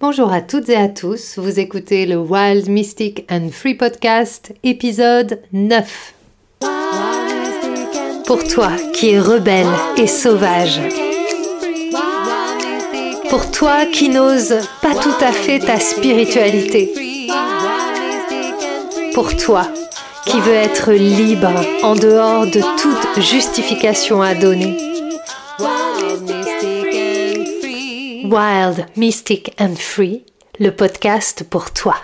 [0.00, 5.42] Bonjour à toutes et à tous, vous écoutez le Wild Mystic and Free Podcast, épisode
[5.52, 6.14] 9.
[8.24, 9.66] Pour toi qui es rebelle
[9.98, 10.80] et sauvage.
[13.28, 16.94] Pour toi qui n'ose pas tout à fait ta spiritualité.
[19.12, 19.68] Pour toi
[20.24, 24.89] qui veux être libre en dehors de toute justification à donner.
[28.30, 30.24] Wild, Mystic and Free,
[30.60, 31.96] le podcast pour toi.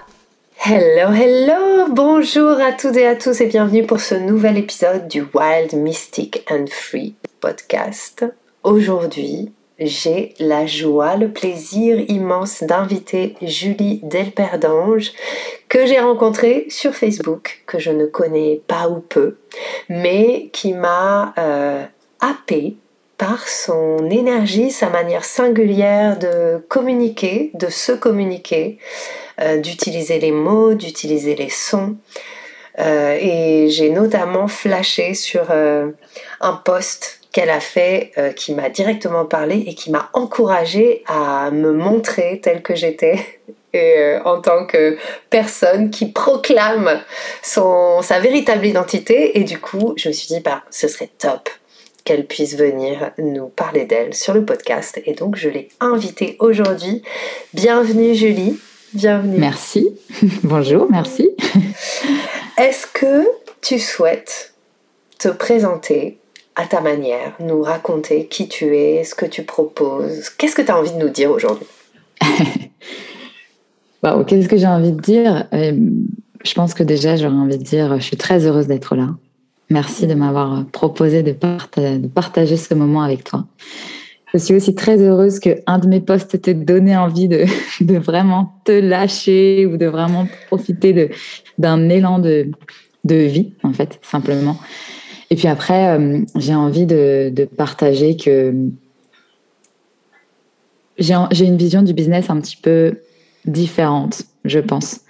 [0.59, 5.25] Hello, hello, bonjour à toutes et à tous et bienvenue pour ce nouvel épisode du
[5.33, 8.25] Wild, Mystic and Free podcast.
[8.65, 15.13] Aujourd'hui, j'ai la joie, le plaisir immense d'inviter Julie Delperdange
[15.69, 19.37] que j'ai rencontrée sur Facebook, que je ne connais pas ou peu,
[19.89, 21.85] mais qui m'a euh,
[22.19, 22.79] happée
[23.19, 28.79] par son énergie, sa manière singulière de communiquer, de se communiquer,
[29.41, 31.97] euh, d'utiliser les mots, d'utiliser les sons.
[32.79, 35.91] Euh, et j'ai notamment flashé sur euh,
[36.41, 41.71] un post qu'elle a fait qui m'a directement parlé et qui m'a encouragé à me
[41.71, 43.19] montrer telle que j'étais
[44.25, 44.97] en tant que
[45.29, 46.99] personne qui proclame
[47.43, 49.39] sa véritable identité.
[49.39, 51.51] Et du coup, je me suis dit, bah, ce serait top
[52.07, 54.99] qu'elle puisse venir nous parler d'elle sur le podcast.
[55.05, 57.03] Et donc, je l'ai invitée aujourd'hui.
[57.53, 58.59] Bienvenue, Julie.
[58.95, 59.37] Bienvenue.
[59.39, 59.99] Merci.
[60.45, 61.29] Bonjour, merci.
[62.59, 63.27] Est-ce que
[63.61, 64.55] tu souhaites
[65.19, 66.19] te présenter
[66.55, 70.31] à ta manière, nous raconter qui tu es, ce que tu proposes?
[70.31, 71.67] Qu'est-ce que tu as envie de nous dire aujourd'hui?
[74.29, 75.49] Qu'est-ce que j'ai envie de dire?
[75.53, 75.73] Euh,
[76.45, 79.09] Je pense que déjà, j'aurais envie de dire, je suis très heureuse d'être là.
[79.69, 81.33] Merci de m'avoir proposé de,
[82.07, 83.47] partager ce moment avec toi.
[84.33, 87.29] Je suis aussi très heureuse que un de mes posts t'ait donné envie
[87.81, 91.11] de, vraiment te lâcher ou de vraiment profiter
[91.59, 92.49] d'un élan de,
[93.05, 94.57] vie, en fait, simplement.
[95.31, 98.55] Et puis après, euh, j'ai envie de, partager que
[100.99, 103.01] j'ai une vision du business un petit peu
[103.45, 105.01] différente, je pense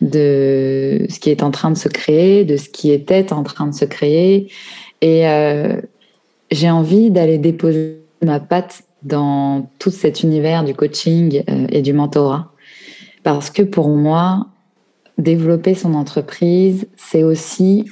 [0.00, 3.66] de ce qui est en train de se créer, de ce qui était en train
[3.66, 4.50] de se créer.
[5.00, 5.80] Et euh,
[6.50, 11.92] j'ai envie d'aller déposer ma patte dans tout cet univers du coaching euh, et du
[11.92, 12.52] mentorat.
[13.22, 14.46] Parce que pour moi,
[15.18, 17.86] développer son entreprise, c'est aussi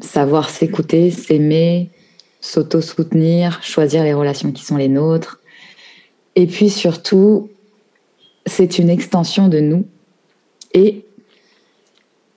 [0.00, 1.90] savoir s'écouter, s'aimer,
[2.40, 5.40] s'auto-soutenir, choisir les relations qui sont les nôtres.
[6.36, 7.50] Et puis surtout,
[8.46, 9.86] c'est une extension de nous.
[10.72, 11.04] Et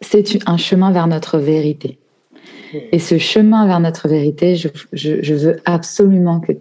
[0.01, 1.97] c'est un chemin vers notre vérité.
[2.91, 6.53] Et ce chemin vers notre vérité, je, veux absolument que,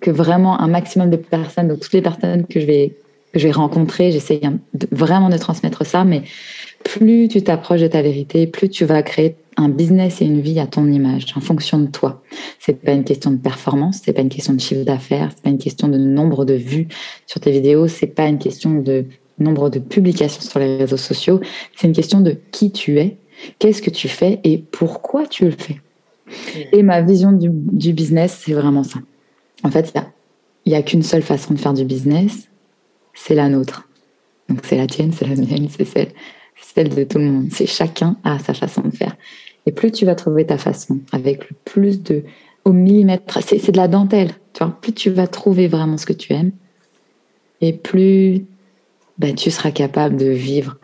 [0.00, 2.94] que vraiment un maximum de personnes, donc toutes les personnes que je vais,
[3.32, 4.40] que je vais rencontrer, j'essaye
[4.90, 6.22] vraiment de transmettre ça, mais
[6.84, 10.60] plus tu t'approches de ta vérité, plus tu vas créer un business et une vie
[10.60, 12.22] à ton image, en fonction de toi.
[12.60, 15.50] C'est pas une question de performance, c'est pas une question de chiffre d'affaires, c'est pas
[15.50, 16.88] une question de nombre de vues
[17.26, 19.04] sur tes vidéos, c'est pas une question de
[19.40, 21.40] nombre de publications sur les réseaux sociaux.
[21.76, 23.16] C'est une question de qui tu es,
[23.58, 25.80] qu'est-ce que tu fais et pourquoi tu le fais.
[26.72, 27.50] Et ma vision du,
[27.92, 28.98] business, c'est vraiment ça.
[29.64, 29.92] En fait,
[30.66, 32.48] il n'y a, qu'une seule façon de faire du business,
[33.14, 33.88] c'est la nôtre.
[34.48, 36.08] Donc c'est la tienne, c'est la mienne, c'est celle,
[36.60, 37.48] celle de tout le monde.
[37.50, 39.16] C'est chacun a sa façon de faire.
[39.66, 42.24] Et plus tu vas trouver ta façon, avec le plus de
[42.64, 44.32] au millimètre, c'est de la dentelle.
[44.52, 46.52] Tu vois, plus tu vas trouver vraiment ce que tu aimes,
[47.60, 48.44] et plus
[49.18, 50.76] ben, tu seras capable de vivre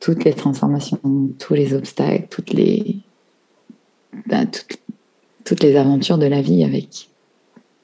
[0.00, 0.98] toutes les transformations,
[1.38, 2.96] tous les obstacles, toutes les,
[5.62, 6.64] les aventures de la vie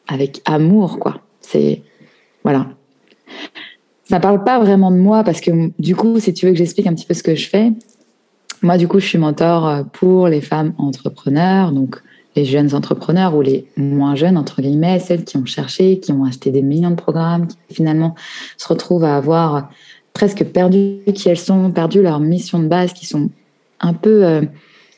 [0.08, 1.20] avec, amour, quoi.
[1.40, 1.82] C'est,
[2.42, 2.68] voilà.
[4.04, 6.86] Ça parle pas vraiment de moi parce que, du coup, si tu veux que j'explique
[6.86, 7.72] un petit peu ce que je fais,
[8.62, 12.00] moi, du coup, je suis mentor pour les femmes entrepreneurs, donc
[12.36, 16.24] les jeunes entrepreneurs ou les moins jeunes, entre guillemets, celles qui ont cherché, qui ont
[16.24, 18.14] acheté des millions de programmes, qui finalement
[18.58, 19.70] se retrouvent à avoir
[20.12, 23.30] presque perdu qui elles sont, perdu leur mission de base, qui sont
[23.80, 24.42] un peu, euh,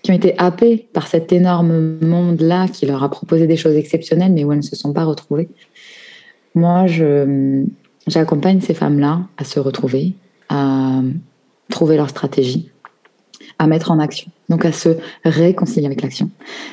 [0.03, 4.33] qui ont été happées par cet énorme monde-là qui leur a proposé des choses exceptionnelles,
[4.33, 5.49] mais où elles ne se sont pas retrouvées.
[6.55, 6.87] Moi,
[8.07, 10.15] j'accompagne ces femmes-là à se retrouver,
[10.49, 11.03] à
[11.69, 12.71] trouver leur stratégie,
[13.59, 14.91] à mettre en action, donc à se
[15.25, 16.31] réconcilier avec l'action.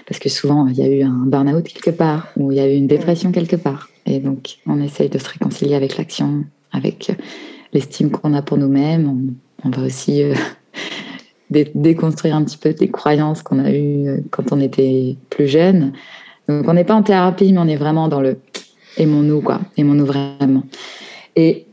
[0.08, 2.72] Parce que souvent, il y a eu un burn-out quelque part, ou il y a
[2.72, 3.90] eu une dépression quelque part.
[4.06, 7.12] Et donc, on essaye de se réconcilier avec l'action, avec
[7.74, 9.34] l'estime qu'on a pour nous-mêmes.
[9.64, 10.36] On, va aussi euh,
[11.76, 15.94] déconstruire un petit peu des croyances qu'on a eues euh, quand on était plus jeune.
[16.48, 18.38] Donc, on n'est pas en thérapie, mais on est vraiment dans le
[18.98, 19.62] aimons-nous, quoi.
[19.76, 20.64] Aimons-nous vraiment.
[21.36, 21.66] Et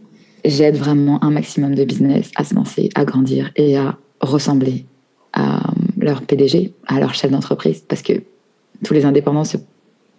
[0.45, 4.87] j'aide vraiment un maximum de business à se lancer, à grandir et à ressembler
[5.33, 5.61] à
[5.99, 8.13] leur PDG, à leur chef d'entreprise, parce que
[8.85, 9.45] tous les indépendants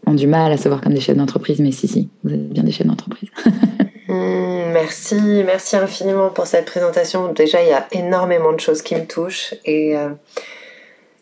[0.05, 2.49] ont du mal à se voir comme des chefs d'entreprise, mais si, si, vous êtes
[2.49, 3.29] bien des chefs d'entreprise.
[4.05, 5.15] Hmm, merci,
[5.45, 7.31] merci infiniment pour cette présentation.
[7.31, 10.09] Déjà, il y a énormément de choses qui me touchent et, euh,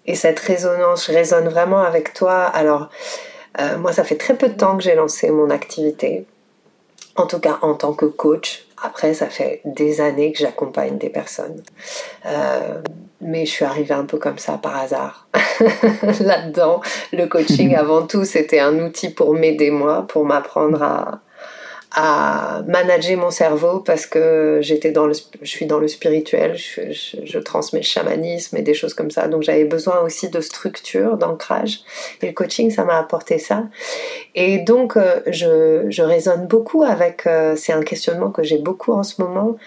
[0.07, 2.41] et cette résonance, résonne vraiment avec toi.
[2.41, 2.89] Alors,
[3.59, 6.25] euh, moi, ça fait très peu de temps que j'ai lancé mon activité,
[7.15, 8.65] en tout cas en tant que coach.
[8.83, 11.61] Après, ça fait des années que j'accompagne des personnes.
[12.25, 12.81] Euh,
[13.21, 15.27] mais je suis arrivée un peu comme ça par hasard
[16.19, 16.81] là-dedans.
[17.13, 21.21] Le coaching, avant tout, c'était un outil pour m'aider moi, pour m'apprendre à,
[21.93, 27.39] à manager mon cerveau parce que j'étais dans le, je suis dans le spirituel, je,
[27.39, 29.27] transmets le chamanisme et des choses comme ça.
[29.27, 31.81] Donc j'avais besoin aussi de structure, d'ancrage.
[32.21, 33.65] Et le coaching, ça m'a apporté ça.
[34.35, 38.93] Et donc euh, je, je résonne beaucoup avec, euh, c'est un questionnement que j'ai beaucoup
[38.93, 39.57] en ce moment.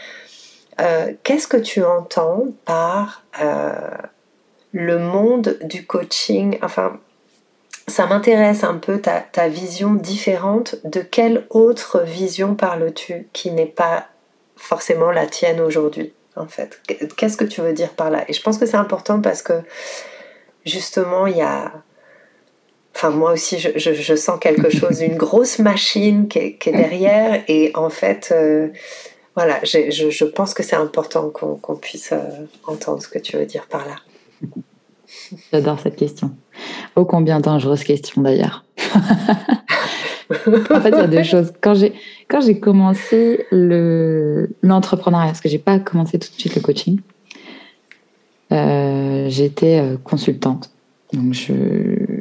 [0.80, 3.22] Euh, qu'est-ce que tu entends par
[4.72, 6.58] le monde du coaching?
[6.62, 6.98] Enfin,
[7.86, 10.76] ça m'intéresse un peu ta, ta, vision différente.
[10.84, 14.06] De quelle autre vision parles-tu qui n'est pas
[14.56, 16.80] forcément la tienne aujourd'hui, en fait?
[17.16, 18.24] Qu'est-ce que tu veux dire par là?
[18.28, 19.54] Et je pense que c'est important parce que
[20.64, 21.72] justement, il y a.
[22.96, 26.72] Enfin, moi aussi, je, je, sens quelque chose, une grosse machine qui est, qui est
[26.72, 27.42] derrière.
[27.48, 28.68] Et en fait, euh,
[29.34, 33.46] voilà, je, je, pense que c'est important qu'on puisse euh, entendre ce que tu veux
[33.46, 33.96] dire par là.
[35.52, 36.32] J'adore cette question.
[36.96, 38.64] Ô combien dangereuse question d'ailleurs.
[40.30, 41.52] en fait, il y a deux choses.
[41.60, 41.92] Quand j'ai
[42.28, 47.00] quand j'ai commencé le l'entrepreneuriat, parce que j'ai pas commencé tout de suite le coaching,
[48.52, 50.70] euh, j'étais euh, consultante.
[51.12, 51.34] Donc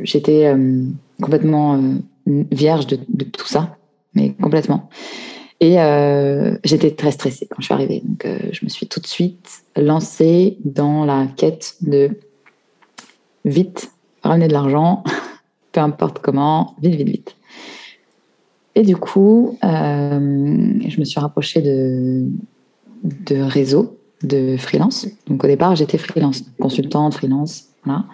[0.04, 0.84] j'étais euh,
[1.22, 1.81] complètement
[2.28, 3.78] vierge de, tout ça,
[4.13, 4.89] mais complètement.
[5.60, 5.78] Et
[6.63, 8.04] j'étais très stressée quand je suis arrivée.
[8.06, 12.12] Donc je me suis tout de suite lancée dans la quête de
[13.45, 13.92] vite,
[14.24, 15.04] ramener de l'argent,
[15.72, 17.36] peu importe comment, vite, vite, vite.
[18.75, 22.25] Et du coup, euh, je me suis rapprochée de,
[23.04, 25.07] de réseaux, de freelance.
[25.28, 28.06] Donc au départ, j'étais freelance, consultante, freelance, voilà.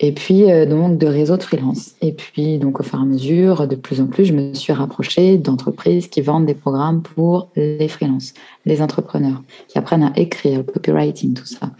[0.00, 1.94] Et puis euh, donc de réseaux de freelance.
[2.00, 4.72] Et puis donc au fur et à mesure, de plus en plus, je me suis
[4.72, 8.32] rapprochée d'entreprises qui vendent des programmes pour les freelances,
[8.64, 11.70] les entrepreneurs, qui apprennent à écrire, le copywriting, tout ça.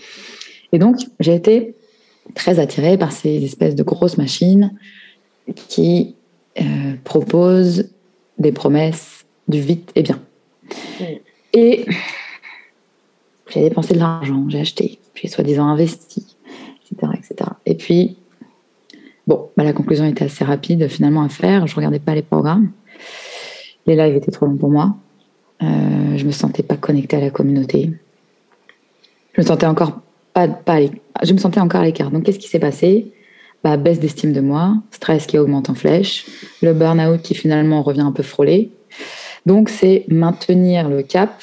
[0.73, 1.75] Et donc j'ai été
[2.35, 4.73] très attirée par ces espèces de grosses machines
[5.55, 6.15] qui
[6.61, 7.91] euh, proposent
[8.39, 10.21] des promesses du vite et bien.
[11.53, 11.87] Et
[13.49, 16.37] j'ai dépensé de l'argent, j'ai acheté, j'ai soi-disant investi,
[16.91, 17.51] etc., etc.
[17.67, 18.17] Et puis,
[19.27, 21.67] bon, bah, la conclusion était assez rapide finalement à faire.
[21.67, 22.71] Je regardais pas les programmes.
[23.87, 24.95] Les lives étaient trop longs pour moi.
[25.63, 27.91] Euh, je me sentais pas connectée à la communauté.
[29.35, 30.01] Je me sentais encore
[30.33, 30.79] pas, pas
[31.23, 32.11] je me sentais encore à l'écart.
[32.11, 33.13] Donc, qu'est-ce qui s'est passé?
[33.63, 36.27] Bah, Baisse d'estime de moi, stress qui augmente en flèche,
[36.63, 38.71] le burn-out qui finalement revient un peu frôlé.
[39.47, 41.43] Donc, c'est maintenir le cap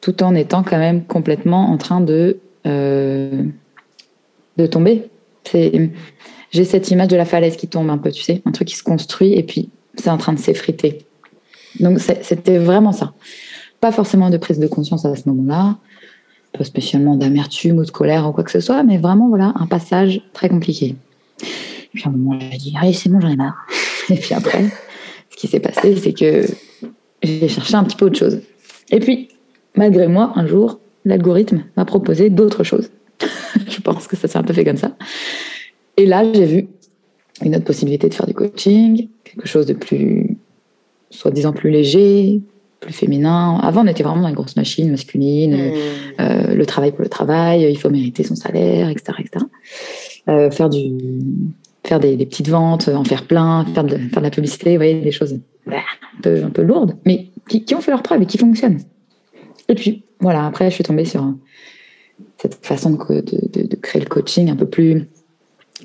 [0.00, 3.44] tout en étant quand même complètement en train de, euh,
[4.56, 5.08] de tomber.
[5.52, 8.76] J'ai cette image de la falaise qui tombe un peu, tu sais, un truc qui
[8.76, 11.06] se construit et puis c'est en train de s'effriter.
[11.80, 13.12] Donc, c'était vraiment ça.
[13.80, 15.78] Pas forcément de prise de conscience à ce moment-là,
[16.52, 19.66] pas spécialement d'amertume ou de colère ou quoi que ce soit, mais vraiment, voilà, un
[19.66, 20.94] passage très compliqué.
[21.42, 23.56] Et puis à un moment, j'ai dit, allez, c'est bon, j'en ai marre.
[24.10, 24.64] Et puis après,
[25.30, 26.46] ce qui s'est passé, c'est que
[27.22, 28.40] j'ai cherché un petit peu autre chose.
[28.90, 29.28] Et puis,
[29.76, 32.90] malgré moi, un jour, l'algorithme m'a proposé d'autres choses.
[33.68, 34.96] Je pense que ça s'est un peu fait comme ça.
[35.96, 36.68] Et là, j'ai vu
[37.42, 40.36] une autre possibilité de faire du coaching, quelque chose de plus,
[41.10, 42.40] soi-disant plus léger,
[42.82, 43.58] plus féminin.
[43.62, 46.20] Avant, on était vraiment dans une grosse machine masculine, hmm.
[46.20, 49.18] euh, le travail pour le travail, il faut mériter son salaire, etc.
[49.20, 49.44] etc.
[50.28, 50.92] Euh, faire du,
[51.84, 55.00] faire des, petites ventes, en faire plein, faire de, faire de la publicité, vous voyez,
[55.00, 55.76] des choses bah,
[56.18, 58.80] un, peu, un peu lourdes, mais qui, qui, ont fait leur preuve et qui fonctionnent.
[59.68, 61.34] Et puis, voilà, après, je suis tombée sur
[62.36, 65.08] cette façon de, de, de créer le coaching un peu plus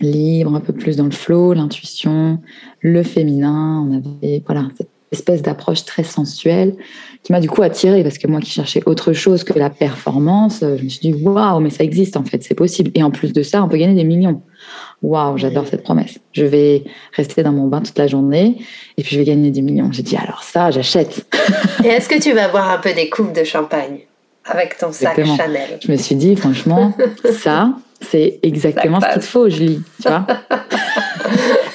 [0.02, 2.40] libre, un peu plus dans le flow, l'intuition,
[2.82, 3.86] le féminin.
[3.88, 6.76] On avait, voilà, cette espèce d'approche très sensuelle
[7.24, 10.60] qui m'a du coup attirée parce que moi qui cherchais autre chose que la performance,
[10.62, 12.92] je me suis dit waouh, mais ça existe en fait, c'est possible.
[12.96, 14.42] Et en plus de ça, on peut gagner des millions.
[15.02, 16.20] Waouh, j'adore cette promesse.
[16.34, 16.84] Je vais
[17.14, 18.58] rester dans mon bain toute la journée
[18.98, 19.92] et puis je vais gagner des millions.
[19.92, 21.26] J'ai dit alors ça, j'achète.
[21.84, 24.00] et est-ce que tu vas boire un peu des coupes de champagne
[24.46, 25.80] avec ton sac Chanel?
[25.86, 26.94] Je me suis dit franchement,
[27.40, 29.82] ça, c'est exactement ce qu'il faut, Julie.
[30.02, 30.26] Tu vois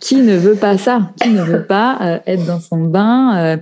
[0.00, 1.12] qui ne veut pas ça?
[1.20, 3.56] Qui ne veut pas euh, être dans son bain, euh,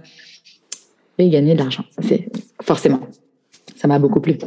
[1.18, 1.84] et gagner de l'argent?
[2.00, 2.28] C'est
[2.62, 3.00] forcément,
[3.76, 4.38] ça m'a beaucoup plu.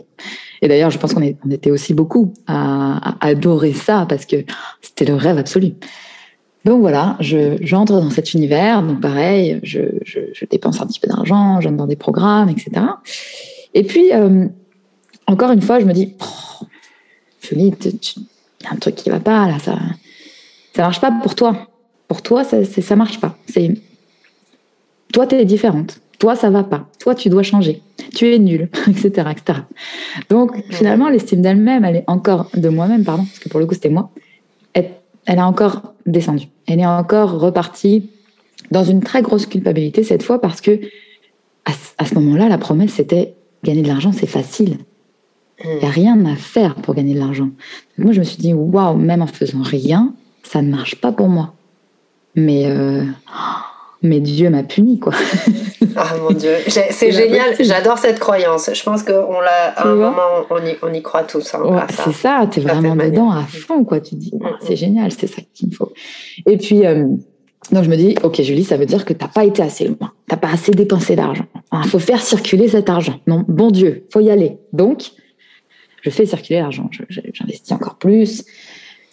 [0.61, 4.37] Et d'ailleurs, je pense qu'on était aussi beaucoup à, adorer ça parce que
[4.81, 5.73] c'était le rêve absolu.
[6.63, 8.81] Donc voilà, j'entre dans cet univers.
[8.81, 9.81] Donc pareil, je,
[10.49, 12.71] dépense un petit peu d'argent, j'entre dans des programmes, etc.
[13.73, 14.47] Et puis, euh,
[15.27, 16.13] encore une fois, je me dis,
[17.41, 17.91] Julie, il
[18.63, 19.77] y a un truc qui va pas là, ça,
[20.75, 21.67] ça marche pas pour toi.
[22.07, 23.37] Pour toi, ça, ça marche pas.
[23.47, 23.71] C'est
[25.13, 26.01] toi, tu es différente.
[26.19, 26.87] Toi, ça va pas.
[26.99, 27.81] Toi, tu dois changer.
[28.13, 29.59] Tu es nul, etc., etc.
[30.29, 33.73] Donc, finalement, l'estime d'elle-même, elle est encore de moi-même, pardon, parce que pour le coup,
[33.73, 34.11] c'était moi.
[34.73, 34.91] Elle,
[35.25, 36.47] elle a encore descendu.
[36.67, 38.09] Elle est encore repartie
[38.71, 40.79] dans une très grosse culpabilité cette fois parce que
[41.97, 44.77] à, ce moment-là, la promesse c'était gagner de l'argent, c'est facile.
[45.63, 47.49] Il n'y a rien à faire pour gagner de l'argent.
[47.97, 50.13] Moi, je me suis dit, waouh, même en faisant rien,
[50.45, 51.53] ça ne marche pas pour moi.
[52.35, 53.03] Mais, euh,
[54.01, 55.13] mais Dieu m'a puni, quoi.
[55.95, 58.69] Ah mon Dieu, c'est génial, j'adore cette croyance.
[58.73, 61.55] Je pense qu'on l'a, à un moment, on y, on y, croit tous.
[61.55, 63.99] Hein, c'est ça, tu es vraiment dedans à fond, quoi.
[63.99, 64.77] Tu dis, mm, c'est mm.
[64.77, 65.93] génial, c'est ça qu'il me faut.
[66.45, 67.05] Et puis, euh,
[67.71, 69.87] donc je me dis, ok Julie, ça veut dire que tu n'as pas été assez
[69.87, 71.45] loin, tu n'as pas assez dépensé d'argent.
[71.83, 73.19] Il faut faire circuler cet argent.
[73.27, 74.59] Non, bon Dieu, faut y aller.
[74.71, 75.11] Donc,
[76.01, 78.45] je fais circuler l'argent, j'investis encore plus,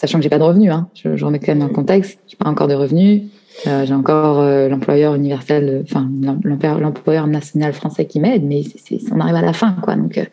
[0.02, 0.73] sachant que j'ai pas de revenus.
[0.73, 0.88] Hein.
[0.94, 3.23] Je, remets quand même dans le contexte, j'ai pas encore de revenus.
[3.68, 6.11] Euh, j'ai encore euh, l'employeur universel, enfin
[6.42, 8.64] l'employeur national français qui m'aide, mais
[9.12, 9.94] on arrive à la fin, quoi.
[9.94, 10.25] Donc, euh,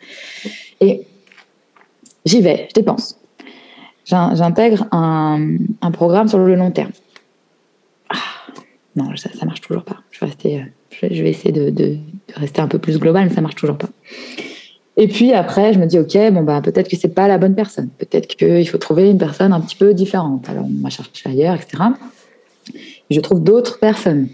[0.80, 1.06] et
[2.24, 3.16] j'y vais, je dépense.
[4.06, 5.56] J'intègre un,
[5.92, 6.90] programme sur le long terme.
[8.08, 8.16] Ah,
[8.96, 9.98] non, ça, ça marche toujours pas.
[10.10, 10.64] Je vais, rester,
[11.00, 11.96] je vais essayer de, de,
[12.34, 13.88] rester un peu plus global, mais ça marche toujours pas.
[15.00, 17.56] Et puis après, je me dis, OK, bon, bah, peut-être que c'est pas la bonne
[17.56, 17.88] personne.
[17.98, 20.48] Peut-être qu'il faut trouver une personne un petit peu différente.
[20.48, 21.78] Alors, on va chercher ailleurs, etc
[23.10, 24.28] je trouve d'autres personnes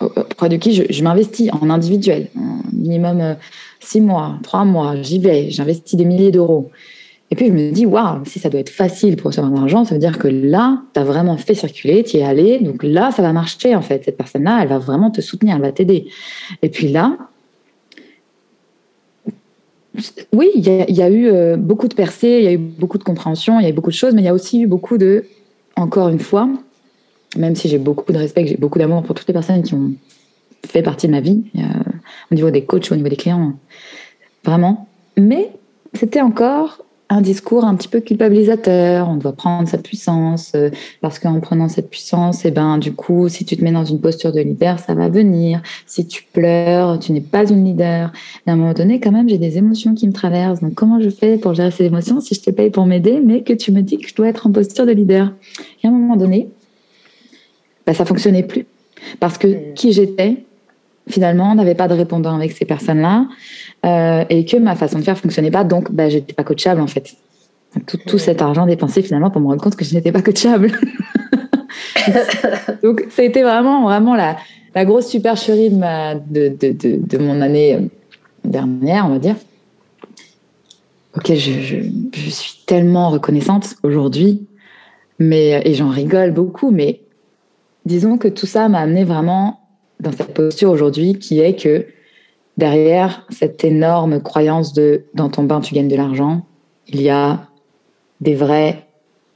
[0.00, 2.28] auprès de qui je, m'investis en individuel,
[2.72, 3.34] minimum euh,
[3.80, 6.70] six mois, trois mois, j'y vais, j'investis des milliers d'euros.
[7.30, 9.84] Et puis je me dis, waouh, si ça doit être facile pour recevoir de l'argent,
[9.84, 12.84] ça veut dire que là, tu as vraiment fait circuler, tu y es allé, donc
[12.84, 14.04] là, ça va marcher en fait.
[14.04, 16.06] Cette personne-là, elle va vraiment te soutenir, elle va t'aider.
[16.62, 17.16] Et puis là,
[20.32, 23.04] oui, il y, a eu euh, beaucoup de percées, il y a eu beaucoup de
[23.04, 24.98] compréhension, il y a eu beaucoup de choses, mais il y a aussi eu beaucoup
[24.98, 25.24] de,
[25.76, 26.48] encore une fois,
[27.36, 29.92] même si j'ai beaucoup de respect, j'ai beaucoup d'amour pour toutes les personnes qui ont
[30.66, 31.60] fait partie de ma vie, euh,
[32.30, 33.54] au niveau des coachs, au niveau des clients,
[34.44, 34.88] vraiment.
[35.16, 35.50] Mais
[35.94, 39.08] c'était encore un discours un petit peu culpabilisateur.
[39.08, 42.92] On doit prendre sa puissance euh, parce qu'en prenant cette puissance, et eh ben du
[42.92, 45.62] coup, si tu te mets dans une posture de leader, ça va venir.
[45.86, 48.12] Si tu pleures, tu n'es pas une leader.
[48.46, 50.60] Et à un moment donné, quand même, j'ai des émotions qui me traversent.
[50.60, 53.42] Donc comment je fais pour gérer ces émotions si je te paye pour m'aider, mais
[53.42, 55.32] que tu me dis que je dois être en posture de leader?
[55.82, 56.50] Et à un moment donné,
[57.86, 58.66] bah, ça fonctionnait plus.
[59.20, 59.74] Parce que mm.
[59.74, 60.44] qui j'étais,
[61.08, 63.26] finalement, n'avait pas de répondant avec ces personnes-là
[63.84, 65.64] euh, et que ma façon de faire fonctionnait pas.
[65.64, 67.14] Donc, bah, j'étais pas coachable en fait.
[67.86, 70.72] Tout, tout, cet argent dépensé finalement pour me rendre compte que je n'étais pas coachable.
[72.82, 74.36] donc, ça a été vraiment, vraiment la,
[74.74, 77.80] la grosse supercherie de, ma, de, de, de, de, mon année euh,
[78.44, 79.36] dernière, on va dire.
[81.16, 81.76] Ok, je, je,
[82.14, 84.46] je suis tellement reconnaissante aujourd'hui,
[85.18, 87.00] mais et j'en rigole beaucoup, mais
[87.84, 89.57] disons que tout ça m'a amené vraiment
[90.00, 91.86] dans cette posture aujourd'hui qui est que
[92.56, 96.46] derrière cette énorme croyance de dans ton bain tu gagnes de l'argent,
[96.86, 97.46] il y a
[98.20, 98.86] des vrais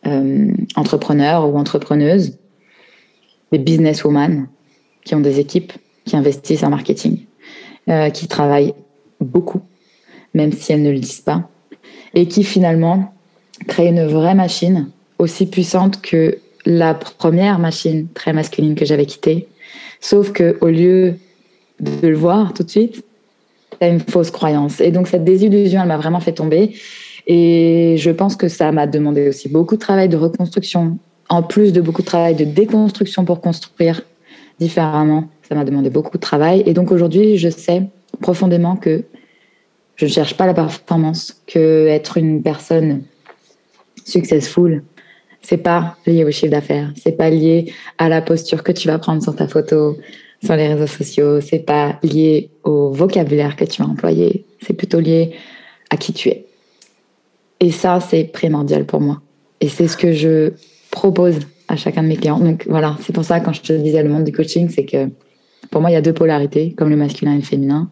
[0.06, 2.38] euh, entrepreneurs ou entrepreneuses,
[3.52, 4.48] des businesswomen
[5.04, 5.72] qui ont des équipes,
[6.04, 7.20] qui investissent en marketing,
[7.88, 8.74] euh, qui travaillent
[9.20, 9.60] beaucoup,
[10.34, 11.48] même si elles ne le disent pas,
[12.14, 13.12] et qui finalement
[13.68, 19.48] créent une vraie machine aussi puissante que la première machine très masculine que j'avais quittée.
[20.02, 21.14] Sauf que au lieu
[21.80, 23.04] de le voir tout de suite,
[23.80, 24.80] c'est une fausse croyance.
[24.80, 26.74] Et donc cette désillusion, elle m'a vraiment fait tomber.
[27.26, 31.72] Et je pense que ça m'a demandé aussi beaucoup de travail de reconstruction, en plus
[31.72, 34.02] de beaucoup de travail de déconstruction pour construire
[34.58, 35.28] différemment.
[35.48, 36.64] Ça m'a demandé beaucoup de travail.
[36.66, 37.84] Et donc aujourd'hui, je sais
[38.20, 39.04] profondément que
[39.94, 43.02] je ne cherche pas la performance, que être une personne
[44.04, 44.82] successful,
[45.42, 48.98] c'est pas lié au chiffre d'affaires, c'est pas lié à la posture que tu vas
[48.98, 49.96] prendre sur ta photo,
[50.44, 55.00] sur les réseaux sociaux, c'est pas lié au vocabulaire que tu vas employer, c'est plutôt
[55.00, 55.32] lié
[55.90, 56.46] à qui tu es.
[57.60, 59.20] Et ça, c'est primordial pour moi.
[59.60, 60.52] Et c'est ce que je
[60.90, 62.40] propose à chacun de mes clients.
[62.40, 65.08] Donc voilà, c'est pour ça quand je te disais le monde du coaching, c'est que
[65.70, 67.90] pour moi, il y a deux polarités, comme le masculin et le féminin.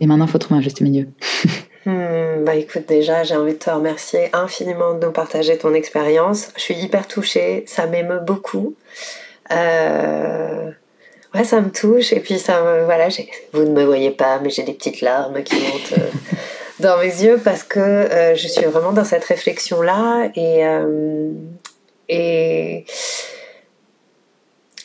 [0.00, 1.08] Et maintenant, il faut trouver un juste milieu.
[1.86, 6.48] Hmm, bah écoute, déjà, j'ai envie de te remercier infiniment de nous partager ton expérience.
[6.56, 8.74] Je suis hyper touchée, ça m'émeut beaucoup.
[9.52, 10.68] Euh,
[11.32, 12.12] ouais, ça me touche.
[12.12, 13.06] Et puis, ça me, voilà,
[13.52, 16.36] vous ne me voyez pas, mais j'ai des petites larmes qui montent euh,
[16.80, 20.30] dans mes yeux parce que euh, je suis vraiment dans cette réflexion-là.
[20.34, 20.64] Et,
[22.08, 22.84] et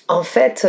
[0.07, 0.67] en fait,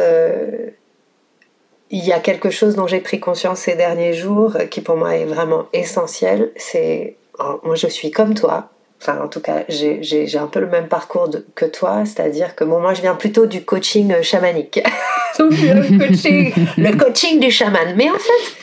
[1.93, 5.15] il y a quelque chose dont j'ai pris conscience ces derniers jours qui pour moi
[5.15, 6.51] est vraiment essentiel.
[6.57, 7.17] C'est,
[7.63, 8.71] moi je suis comme toi,
[9.01, 12.95] enfin en tout cas j'ai un peu le même parcours que toi, c'est-à-dire que moi
[12.95, 14.83] je viens plutôt du coaching euh, chamanique.
[15.39, 17.95] Donc le coaching, le coaching du chaman.
[17.95, 18.57] Mais en fait,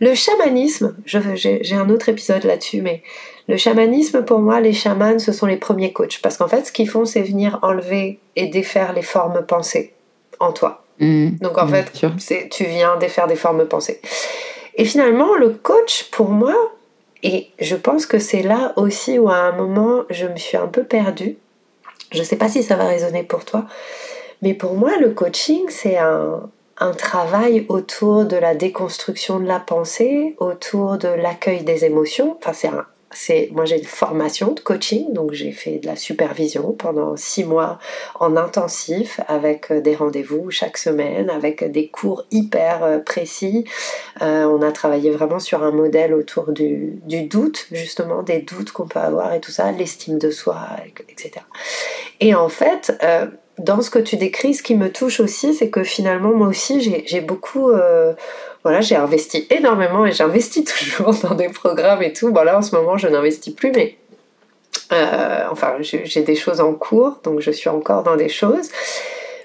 [0.00, 3.02] le chamanisme, j'ai un autre épisode là-dessus, mais
[3.46, 6.72] le chamanisme pour moi, les chamans ce sont les premiers coachs parce qu'en fait ce
[6.72, 9.94] qu'ils font c'est venir enlever et défaire les formes pensées
[10.40, 10.81] en toi.
[11.02, 11.38] Mmh.
[11.40, 11.92] Donc en fait,
[12.50, 14.00] tu viens défaire des formes pensées.
[14.76, 16.54] Et finalement, le coach, pour moi,
[17.22, 20.66] et je pense que c'est là aussi où à un moment je me suis un
[20.66, 21.36] peu perdue.
[22.10, 23.66] Je ne sais pas si ça va résonner pour toi,
[24.42, 29.60] mais pour moi le coaching c'est un, un travail autour de la déconstruction de la
[29.60, 32.36] pensée, autour de l'accueil des émotions.
[32.38, 35.96] Enfin c'est un, c'est moi j'ai une formation de coaching, donc j'ai fait de la
[35.96, 37.78] supervision pendant six mois
[38.18, 43.64] en intensif avec euh, des rendez-vous chaque semaine, avec des cours hyper euh, précis.
[44.22, 48.86] Euh, on a travaillé vraiment sur un modèle autour du, doute, justement, des doutes qu'on
[48.86, 50.58] peut avoir et tout ça, l'estime de soi,
[51.08, 51.44] etc.
[52.20, 52.92] Et en fait,
[53.58, 56.80] dans ce que tu décris, ce qui me touche aussi, c'est que finalement, moi aussi,
[56.80, 57.70] j'ai beaucoup
[58.62, 62.32] voilà, j'ai investi énormément et j'investis toujours dans des programmes et tout.
[62.32, 63.98] Bon là en ce moment je n'investis plus mais
[64.92, 68.70] euh, enfin j'ai des choses en cours donc je suis encore dans des choses.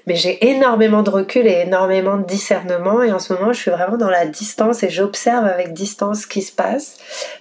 [0.06, 3.70] Mais j'ai énormément de recul et énormément de discernement et en ce moment je suis
[3.70, 6.96] vraiment dans la distance et j'observe avec distance ce qui se passe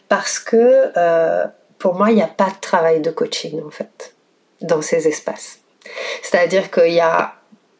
[0.09, 1.45] parce que euh,
[1.79, 4.15] pour moi il n'y a pas de travail de coaching en fait
[4.61, 5.59] dans ces espaces.
[6.23, 7.35] C'est-à-dire qu'il y a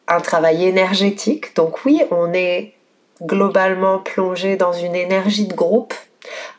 [0.06, 2.77] un travail énergétique, donc oui on est
[3.22, 5.94] globalement plongé dans une énergie de groupe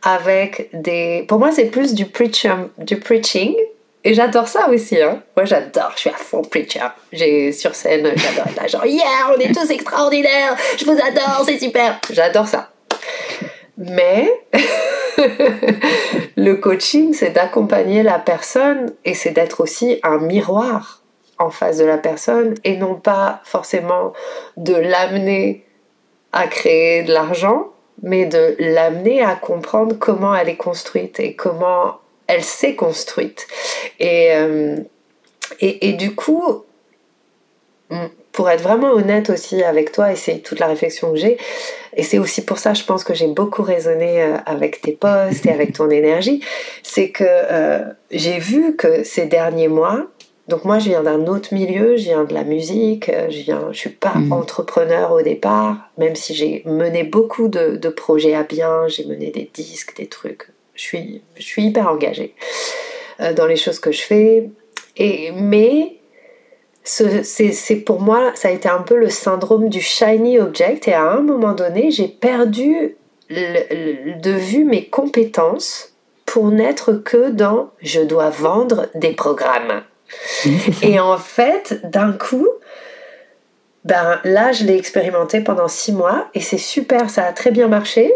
[0.04, 1.26] avec des...
[1.28, 3.56] Pour moi, c'est plus du, preaching.
[4.04, 5.02] Et j'adore ça aussi.
[5.02, 5.22] Hein.
[5.36, 5.92] Moi, j'adore.
[5.96, 6.88] Je suis à fond preacher.
[7.12, 8.68] J'ai sur scène, j'adore être là.
[8.68, 10.56] Genre, yeah, on est tous extraordinaires.
[10.78, 12.00] Je vous adore, c'est super.
[12.10, 12.70] J'adore ça.
[13.78, 14.32] Mais
[16.36, 21.02] le coaching, c'est d'accompagner la personne et c'est d'être aussi un miroir
[21.38, 24.14] en face de la personne et non pas forcément
[24.58, 25.66] de l'amener
[26.32, 27.68] à créer de l'argent,
[28.02, 33.48] mais de l'amener à comprendre comment elle est construite et comment elle s'est construite.
[34.00, 34.78] Et, euh,
[35.98, 36.64] du coup,
[38.32, 41.38] pour être vraiment honnête aussi avec toi, et c'est toute la réflexion que j'ai,
[41.96, 45.46] et c'est aussi pour ça, je pense que j'ai beaucoup raisonné euh, avec tes posts
[45.46, 46.42] et avec ton énergie,
[46.84, 50.06] c'est que euh, j'ai vu que ces derniers mois,
[50.50, 53.68] donc moi, je viens d'un autre milieu, je viens de la musique, euh, je viens,
[53.72, 54.34] je suis pas mm.
[54.34, 59.50] entrepreneur au départ, même si j'ai mené beaucoup de, projets à bien, j'ai mené des
[59.54, 60.50] disques, des trucs.
[60.74, 62.34] Je suis, je suis hyper engagée
[63.22, 64.50] euh, dans les choses que je fais.
[64.98, 65.98] Et mais
[66.84, 70.88] c'est pour moi, ça a été un peu le syndrome du shiny object.
[70.88, 72.96] Et à un moment donné, j'ai perdu
[73.30, 75.94] de vue mes compétences
[76.26, 79.84] pour n'être que dans je dois vendre des programmes
[80.82, 82.48] et en fait, d'un coup,
[83.86, 87.68] ben là, je l'ai expérimenté pendant six mois et c'est super, ça a très bien
[87.68, 88.14] marché,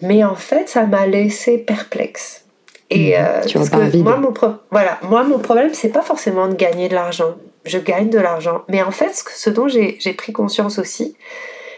[0.00, 2.44] mais en fait, ça m'a laissé perplexe.
[2.90, 4.34] Et mmh, euh, parce que moi, mon
[4.70, 7.36] voilà, moi, mon problème, c'est pas forcément de gagner de l'argent.
[7.64, 11.16] Je gagne de l'argent, mais en fait, ce dont j'ai pris conscience aussi,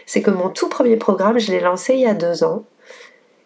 [0.05, 2.63] c'est que mon tout premier programme, je l'ai lancé il y a deux ans.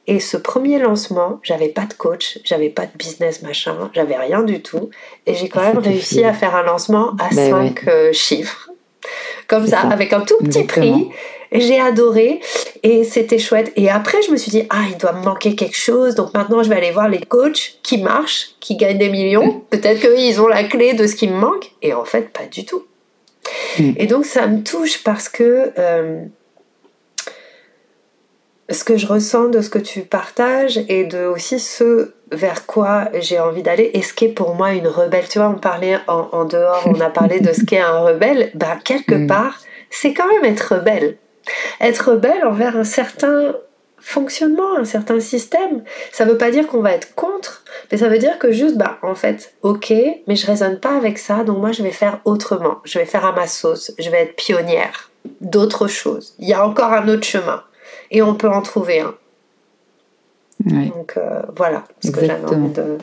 [0.10, 4.42] Et ce premier lancement, j'avais pas de coach, j'avais pas de business machin, j'avais rien
[4.42, 4.90] du tout.
[5.28, 8.72] Et j'ai quand même réussi à faire un lancement à 5 ben euh, chiffres.
[9.48, 11.10] Comme ça, avec un tout petit prix.
[11.52, 12.42] J'ai adoré
[12.82, 13.72] et c'était chouette.
[13.76, 16.16] Et après, je me suis dit, ah, il doit me manquer quelque chose.
[16.16, 19.62] Donc maintenant, je vais aller voir les coachs qui marchent, qui gagnent des millions.
[19.70, 21.72] Peut-être qu'ils ont la clé de ce qui me manque.
[21.84, 22.84] Et en fait, pas du tout.
[23.78, 23.92] Mm.
[23.98, 26.24] Et donc, ça me touche parce que euh,
[28.72, 33.10] ce que je ressens de ce que tu partages et de aussi ce vers quoi
[33.20, 35.28] j'ai envie d'aller et ce qu'est pour moi une rebelle.
[35.28, 38.52] Tu vois, on parlait en, dehors, on a parlé de ce qu'est un rebelle.
[38.54, 39.28] Ben, quelque mm.
[39.28, 41.18] part, c'est quand même être rebelle.
[41.82, 43.56] Être rebelle envers un certain
[43.98, 45.84] fonctionnement, un certain système.
[46.12, 48.98] Ça veut pas dire qu'on va être contre, mais ça veut dire que juste, bah,
[49.02, 49.94] en fait, ok,
[50.28, 52.78] mais je raisonne pas avec ça, donc moi je vais faire autrement.
[52.86, 53.92] Je vais faire à ma sauce.
[53.98, 55.10] Je vais être pionnière
[55.42, 56.36] d'autres choses.
[56.40, 57.64] Il y a encore un autre chemin
[58.12, 59.16] et on peut en trouver un.
[60.66, 62.98] Donc euh, voilà ce que j'avais envie de.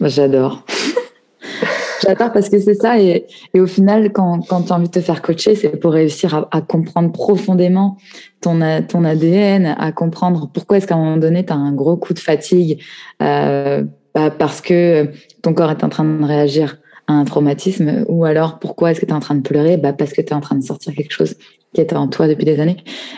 [0.00, 0.64] J'adore.
[2.02, 3.00] J'adore parce que c'est ça.
[3.00, 5.92] Et, et, au final, quand, quand tu as envie de te faire coacher, c'est pour
[5.92, 7.96] réussir à, comprendre profondément
[8.40, 11.96] ton, ton ADN, à comprendre pourquoi est-ce qu'à un moment donné, tu as un gros
[11.96, 12.80] coup de fatigue
[13.20, 13.82] euh,
[14.14, 15.10] bah, parce que
[15.42, 19.06] ton corps est en train de réagir à un traumatisme ou alors pourquoi est-ce que
[19.06, 19.76] tu es en train de pleurer?
[19.76, 21.34] Bah, Parce que tu es en train de sortir quelque chose
[21.72, 22.76] qui était en toi depuis des années.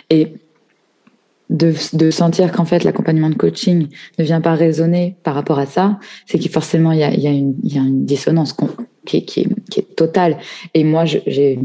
[0.08, 0.34] Et
[1.50, 5.98] de, sentir qu'en fait l'accompagnement de coaching ne vient pas résonner par rapport à ça,
[6.26, 8.56] c'est qu'il forcément il y a, y, une, dissonance
[9.04, 9.18] qui,
[9.76, 10.38] est totale.
[10.74, 11.58] Et moi, j'ai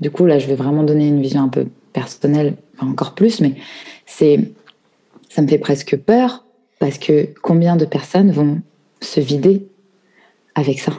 [0.00, 3.54] du coup là, je vais vraiment donner une vision un peu personnelle, encore plus, mais
[4.06, 4.50] c'est
[5.28, 6.44] ça me fait presque peur
[6.78, 8.62] parce que combien de personnes vont
[9.02, 9.66] se vider
[10.54, 10.92] avec ça?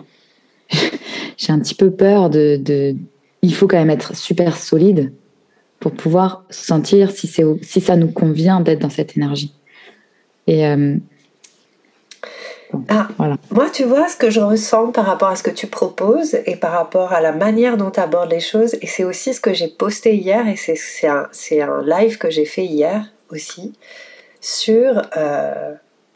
[1.38, 2.96] J'ai un petit peu peur de, de,
[3.41, 5.12] Il faut quand même être super solide
[5.82, 9.52] pour pouvoir sentir si, c'est, si ça nous convient d'être dans cette énergie.
[10.48, 10.96] Et euh,
[12.88, 13.38] ah, voilà.
[13.50, 16.56] Moi, tu vois ce que je ressens par rapport à ce que tu proposes et
[16.56, 19.54] par rapport à la manière dont tu abordes les choses, et c'est aussi ce que
[19.54, 23.74] j'ai posté hier, et c'est, c'est, un, c'est un live que j'ai fait hier aussi,
[24.39, 25.02] sur...
[25.17, 25.74] Euh,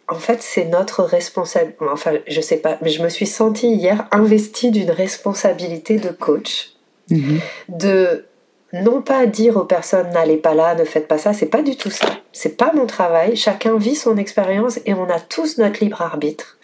[0.08, 1.84] en fait, c'est notre responsabilité.
[1.92, 6.76] Enfin, je sais pas, mais je me suis sentie hier investie d'une responsabilité de coach,
[7.10, 7.40] mm-hmm.
[7.70, 8.26] de
[8.74, 11.78] non pas dire aux personnes n'allez pas là, ne faites pas ça, c'est pas du
[11.78, 12.08] tout ça.
[12.32, 13.36] C'est pas mon travail.
[13.36, 16.58] Chacun vit son expérience et on a tous notre libre arbitre.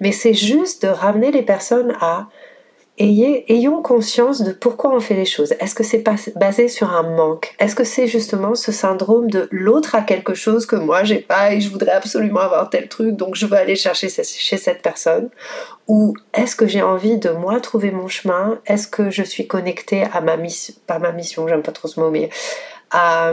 [0.00, 2.28] Mais c'est juste de ramener les personnes à
[3.00, 5.52] ayons conscience de pourquoi on fait les choses.
[5.60, 6.04] Est-ce que c'est
[6.36, 7.54] basé sur un manque?
[7.58, 11.52] Est-ce que c'est justement ce syndrome de l'autre a quelque chose que moi j'ai pas
[11.52, 15.30] et je voudrais absolument avoir tel truc donc je veux aller chercher chez cette personne?
[15.88, 18.58] Ou est-ce que j'ai envie de moi trouver mon chemin?
[18.66, 21.98] Est-ce que je suis connectée à ma mission, pas ma mission, j'aime pas trop ce
[21.98, 22.28] mot, mais
[22.90, 23.32] à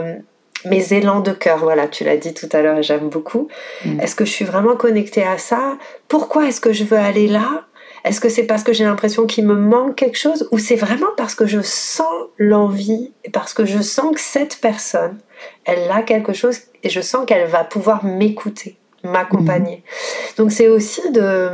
[0.64, 3.48] mes élans de cœur, voilà, tu l'as dit tout à l'heure et j'aime beaucoup.
[3.84, 4.00] Mm.
[4.00, 5.76] Est-ce que je suis vraiment connectée à ça?
[6.08, 7.64] Pourquoi est-ce que je veux aller là?
[8.08, 11.10] Est-ce que c'est parce que j'ai l'impression qu'il me manque quelque chose ou c'est vraiment
[11.18, 15.18] parce que je sens l'envie et parce que je sens que cette personne,
[15.66, 19.76] elle a quelque chose et je sens qu'elle va pouvoir m'écouter, m'accompagner.
[19.84, 20.34] Mhm.
[20.38, 21.50] Donc c'est aussi de...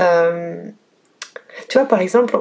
[0.00, 0.64] Euh,
[1.68, 2.36] tu vois, par exemple,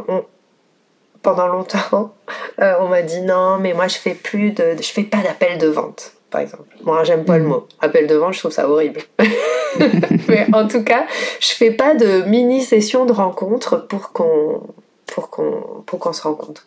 [1.22, 2.16] pendant longtemps,
[2.60, 5.60] euh, on m'a dit non, mais moi je fais plus de, je fais pas d'appel
[5.60, 6.64] de vente par exemple.
[6.84, 7.48] Moi, j'aime pas le mm.
[7.48, 7.68] mot.
[7.80, 9.00] Appel de vente, je trouve ça horrible.
[10.28, 11.06] Mais en tout cas,
[11.40, 14.62] je fais pas de mini session de rencontre pour qu'on
[15.06, 16.66] pour qu'on pour qu'on se rencontre.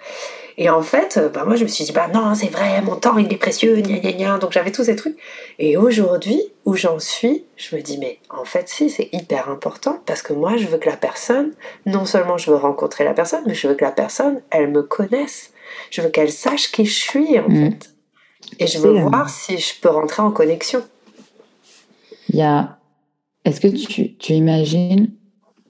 [0.56, 3.18] Et en fait, bah moi je me suis dit bah non, c'est vrai, mon temps
[3.18, 4.38] il est précieux, gna gna gna.
[4.38, 5.18] Donc j'avais tous ces trucs.
[5.58, 10.00] Et aujourd'hui, où j'en suis, je me dis mais en fait si, c'est hyper important
[10.06, 11.52] parce que moi je veux que la personne,
[11.84, 14.82] non seulement je veux rencontrer la personne, mais je veux que la personne, elle me
[14.82, 15.52] connaisse.
[15.90, 17.70] Je veux qu'elle sache qui je suis en mm.
[17.70, 17.97] fait.
[18.58, 20.82] Et je veux voir si je peux rentrer en connexion.
[22.28, 22.78] Il y a.
[23.44, 25.12] Est-ce que tu, tu, imagines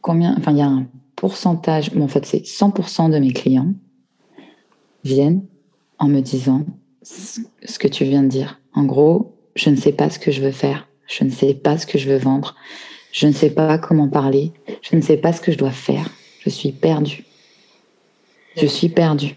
[0.00, 0.34] combien.
[0.38, 0.86] Enfin, il y a un
[1.16, 1.90] pourcentage.
[1.96, 3.72] en fait, c'est 100% de mes clients
[5.04, 5.44] viennent
[5.98, 6.64] en me disant
[7.02, 8.60] ce que tu viens de dire.
[8.74, 10.88] En gros, je ne sais pas ce que je veux faire.
[11.06, 12.54] Je ne sais pas ce que je veux vendre.
[13.12, 14.52] Je ne sais pas comment parler.
[14.82, 16.08] Je ne sais pas ce que je dois faire.
[16.40, 17.24] Je suis perdue.
[18.56, 19.36] Je suis perdue.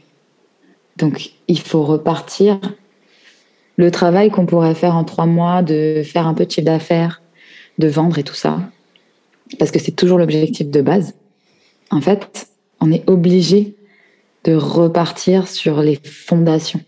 [0.97, 2.60] Donc, il faut repartir
[3.82, 7.24] le travail qu'on pourrait faire en trois mois, de faire un peu de chiffre d'affaires,
[7.80, 8.60] de vendre et tout ça,
[9.58, 11.15] parce que c'est toujours l'objectif de base,
[11.89, 12.48] en fait,
[12.80, 13.76] on est obligé
[14.44, 16.82] de repartir sur les fondations.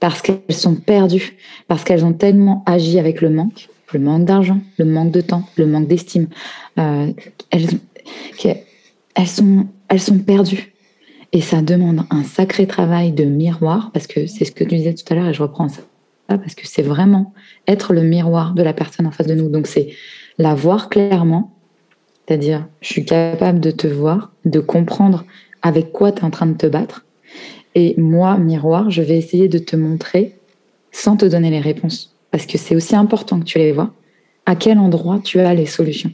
[0.00, 1.36] Parce qu'elles sont perdues,
[1.68, 5.44] parce qu'elles ont tellement agi avec le manque, le manque d'argent, le manque de temps,
[5.56, 6.26] le manque d'estime.
[6.78, 7.12] Euh,
[7.50, 10.74] elles, sont, elles sont perdues.
[11.30, 14.94] Et ça demande un sacré travail de miroir, parce que c'est ce que tu disais
[14.94, 15.82] tout à l'heure, et je reprends ça,
[16.38, 17.32] parce que c'est vraiment
[17.66, 19.48] être le miroir de la personne en face de nous.
[19.48, 19.90] Donc c'est
[20.38, 21.52] la voir clairement,
[22.26, 25.24] c'est-à-dire je suis capable de te voir, de comprendre
[25.62, 27.04] avec quoi tu es en train de te battre.
[27.74, 30.36] Et moi, miroir, je vais essayer de te montrer
[30.90, 33.92] sans te donner les réponses, parce que c'est aussi important que tu les vois,
[34.44, 36.12] à quel endroit tu as les solutions.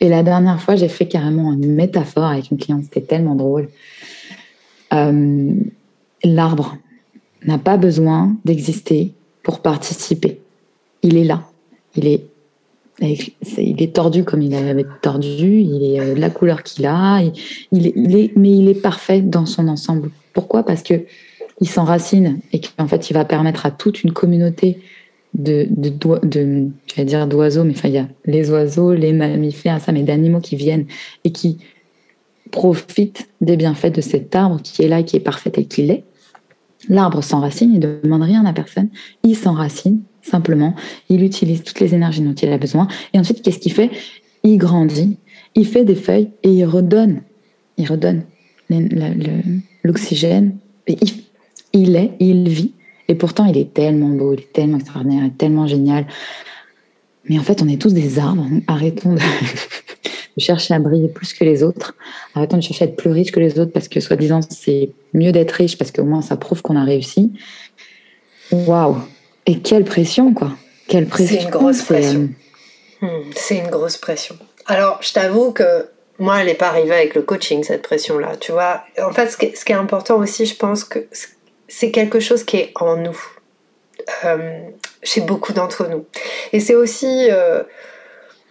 [0.00, 3.68] Et la dernière fois, j'ai fait carrément une métaphore avec une cliente, c'était tellement drôle.
[4.94, 5.52] Euh,
[6.24, 6.78] l'arbre
[7.46, 10.40] n'a pas besoin d'exister pour participer.
[11.02, 11.42] Il est là.
[11.96, 15.60] Il est, tordu comme il avait tordu.
[15.60, 17.22] Il est euh, la couleur qu'il a.
[17.72, 20.10] Mais il est parfait dans son ensemble.
[20.32, 20.64] Pourquoi?
[20.64, 21.04] Parce que
[21.60, 24.78] il s'enracine et qu'en fait, il va permettre à toute une communauté
[25.34, 30.40] de, de, d'oiseaux, mais enfin, il y a les oiseaux, les mammifères, ça, mais d'animaux
[30.40, 30.86] qui viennent
[31.24, 31.58] et qui
[32.50, 36.04] profitent des bienfaits de cet arbre qui est là, qui est parfait et qui l'est.
[36.88, 38.88] L'arbre s'enracine, il ne demande rien à personne,
[39.22, 40.74] il s'enracine simplement,
[41.08, 43.90] il utilise toutes les énergies dont il a besoin, et ensuite, qu'est-ce qu'il fait?
[44.44, 45.16] Il grandit,
[45.54, 47.22] il fait des feuilles et il redonne,
[47.76, 48.24] il redonne
[49.84, 50.56] l'oxygène.
[50.86, 50.96] Il,
[51.72, 52.72] il est, il vit.
[53.08, 56.06] Et pourtant, il est tellement beau, il est tellement extraordinaire, il est tellement génial.
[57.24, 58.46] Mais en fait, on est tous des arbres.
[58.66, 59.20] Arrêtons de,
[60.38, 61.94] chercher à briller plus que les autres.
[62.34, 65.32] Arrêtons de chercher à être plus riche que les autres parce que, soi-disant, c'est mieux
[65.32, 67.32] d'être riche parce qu'au moins, ça prouve qu'on a réussi.
[68.50, 68.98] Waouh
[69.46, 70.52] Et quelle pression, quoi
[70.88, 72.28] Quelle pression C'est une grosse pression.
[73.02, 74.36] Euh, hmm, c'est une grosse pression.
[74.66, 78.36] Alors, je t'avoue que moi, elle n'est pas arrivée avec le coaching, cette pression-là.
[78.36, 81.06] Tu vois, en fait, ce qui, est, important aussi, je pense que
[81.68, 83.18] c'est quelque chose qui est en nous,
[84.24, 84.60] euh,
[85.02, 86.06] chez beaucoup d'entre nous.
[86.52, 87.62] Et c'est aussi euh,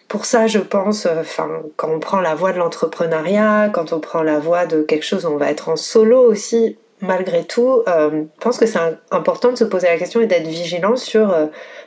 [0.08, 4.00] pour ça, je pense, euh, enfin, quand on prend la voie de l'entrepreneuriat, quand on
[4.00, 7.84] prend la voie de quelque chose où on va être en solo aussi, malgré tout,
[7.86, 8.80] je pense que c'est
[9.12, 11.28] important de se poser la question et d'être vigilant sur,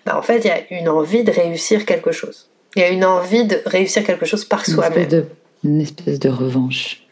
[0.06, 2.48] bah, en fait, il y a une envie de réussir quelque chose.
[2.76, 5.26] Il y a une envie de réussir quelque chose par soi-même
[5.64, 7.02] une espèce de revanche.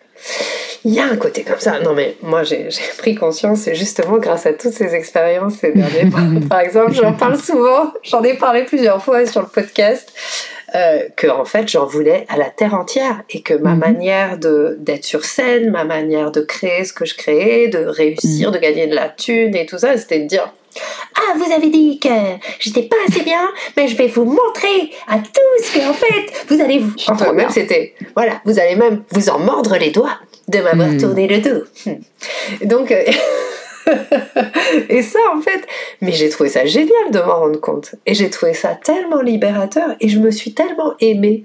[0.85, 1.81] Il y a un côté comme ça.
[1.81, 2.69] Non, mais moi, j'ai
[2.99, 6.21] pris conscience, et justement grâce à toutes ces expériences ces derniers mois.
[6.49, 10.13] Par exemple, j'en parle souvent, j'en ai parlé plusieurs fois sur le podcast,
[10.75, 13.79] euh, que en fait, j'en voulais à la terre entière et que ma mhm.
[13.79, 18.55] manière d'être sur scène, ma manière de créer ce que je créais, de réussir, mhm.
[18.55, 20.53] de gagner de la thune et tout ça, c'était de dire
[21.17, 22.09] ah, vous avez dit que
[22.61, 26.61] j'étais pas assez bien, mais je vais vous montrer à tous que en fait, vous
[26.61, 26.93] allez vous.
[27.09, 27.95] Enfin, même c'était.
[28.15, 30.99] Voilà, vous allez même vous en mordre les doigts de m'avoir hmm.
[30.99, 31.65] tourné le dos.
[32.63, 32.93] Donc.
[32.93, 33.03] Euh,
[34.89, 35.67] et ça, en fait,
[36.01, 37.95] mais j'ai trouvé ça génial de m'en rendre compte.
[38.07, 41.45] Et j'ai trouvé ça tellement libérateur et je me suis tellement aimée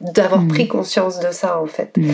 [0.00, 0.48] d'avoir hmm.
[0.48, 1.96] pris conscience de ça, en fait.
[1.96, 2.10] Hmm.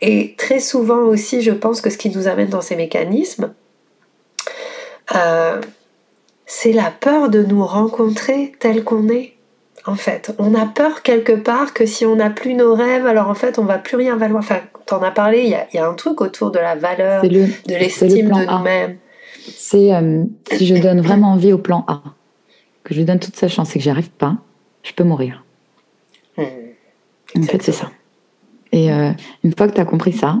[0.00, 3.54] Et très souvent aussi, je pense que ce qui nous amène dans ces mécanismes,
[5.14, 5.60] euh,
[6.46, 9.34] c'est la peur de nous rencontrer tel qu'on est.
[9.86, 13.28] En fait, on a peur quelque part que si on n'a plus nos rêves, alors
[13.28, 14.40] en fait, on va plus rien valoir.
[14.40, 18.28] Enfin, t'en as parlé, il y a, un truc autour de la valeur, de l'estime
[18.28, 18.98] de nous-mêmes.
[19.48, 22.02] C'est euh, si je donne vraiment envie au plan A,
[22.84, 24.36] que je lui donne toute sa chance et que j'y arrive pas,
[24.82, 25.44] je peux mourir.
[26.36, 26.44] Hmm.
[27.36, 27.90] En fait, c'est ça.
[28.72, 29.12] Et euh,
[29.44, 30.40] une fois que tu as compris ça,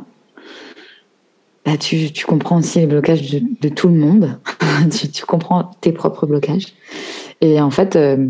[1.64, 4.38] bah, tu, tu, comprends aussi les blocages de, de tout le monde.
[4.92, 6.74] tu, tu, comprends tes propres blocages.
[7.40, 8.28] Et en fait, euh,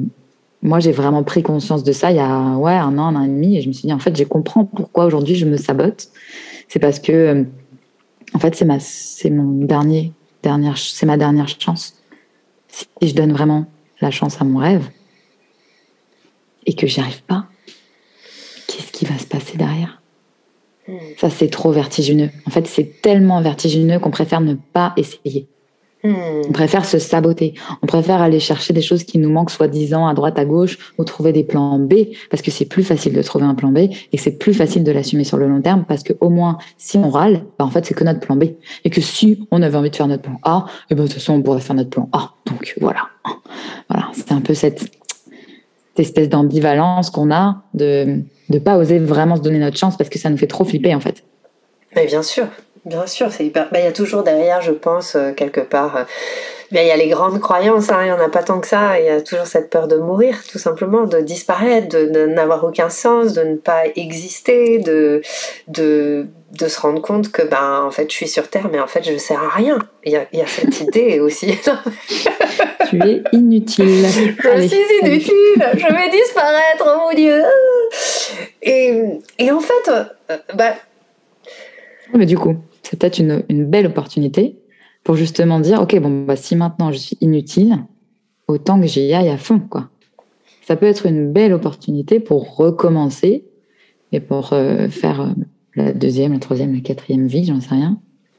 [0.62, 3.24] moi, j'ai vraiment pris conscience de ça il y a ouais, un an, un an
[3.24, 3.56] et demi.
[3.56, 6.08] Et je me suis dit, en fait, je comprends pourquoi aujourd'hui je me sabote.
[6.68, 7.46] C'est parce que,
[8.34, 11.96] en fait, c'est mon dernier, dernière, c'est ma dernière chance.
[12.68, 13.66] Si je donne vraiment
[14.00, 14.88] la chance à mon rêve
[16.66, 17.46] et que j'y arrive pas,
[18.66, 20.00] qu'est-ce qui va se passer derrière?
[21.18, 22.30] Ça, c'est trop vertigineux.
[22.46, 25.46] En fait, c'est tellement vertigineux qu'on préfère ne pas essayer.
[26.02, 26.14] Hmm.
[26.48, 27.54] On préfère se saboter.
[27.82, 31.04] On préfère aller chercher des choses qui nous manquent soi-disant à droite, à gauche, ou
[31.04, 31.94] trouver des plans B,
[32.30, 34.92] parce que c'est plus facile de trouver un plan B et c'est plus facile de
[34.92, 37.84] l'assumer sur le long terme, parce que au moins, si on râle, bah, en fait,
[37.84, 38.44] c'est que notre plan B.
[38.84, 41.08] Et que si on avait envie de faire notre plan A, et eh ben, de
[41.08, 42.32] toute façon, on pourrait faire notre plan A.
[42.46, 43.08] Donc voilà.
[43.88, 44.08] Voilà.
[44.14, 49.40] C'est un peu cette, cette espèce d'ambivalence qu'on a de de pas oser vraiment se
[49.40, 51.22] donner notre chance parce que ça nous fait trop flipper en fait.
[51.94, 52.46] Mais bien sûr,
[52.84, 53.68] bien sûr, c'est hyper.
[53.70, 55.96] Bah, il y a toujours derrière, je pense, euh, quelque part.
[55.96, 56.04] Euh,
[56.72, 59.00] il y a les grandes croyances, hein, il n'y en a pas tant que ça.
[59.00, 62.90] Il y a toujours cette peur de mourir, tout simplement, de disparaître, de, n'avoir aucun
[62.90, 65.20] sens, de ne pas exister, de,
[65.66, 68.86] de, de se rendre compte que, ben, en fait, je suis sur Terre, mais en
[68.86, 69.80] fait, je ne sers à rien.
[70.04, 71.58] Il y a, il y a cette idée aussi.
[72.88, 74.06] tu es inutile.
[74.06, 77.42] Je suis inutile, je vais disparaître, oh mon Dieu.
[78.62, 80.74] Et, et en fait, euh, bah...
[82.14, 84.56] Mais du coup, c'est peut-être une, une belle opportunité
[85.04, 87.78] pour justement dire, ok, bon, bah, si maintenant je suis inutile,
[88.48, 89.88] autant que j'y aille à fond, quoi.
[90.62, 93.44] Ça peut être une belle opportunité pour recommencer
[94.12, 95.30] et pour euh, faire euh,
[95.74, 97.98] la deuxième, la troisième, la quatrième vie, j'en sais rien,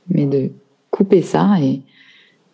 [0.10, 0.52] mais de
[0.92, 1.82] couper ça et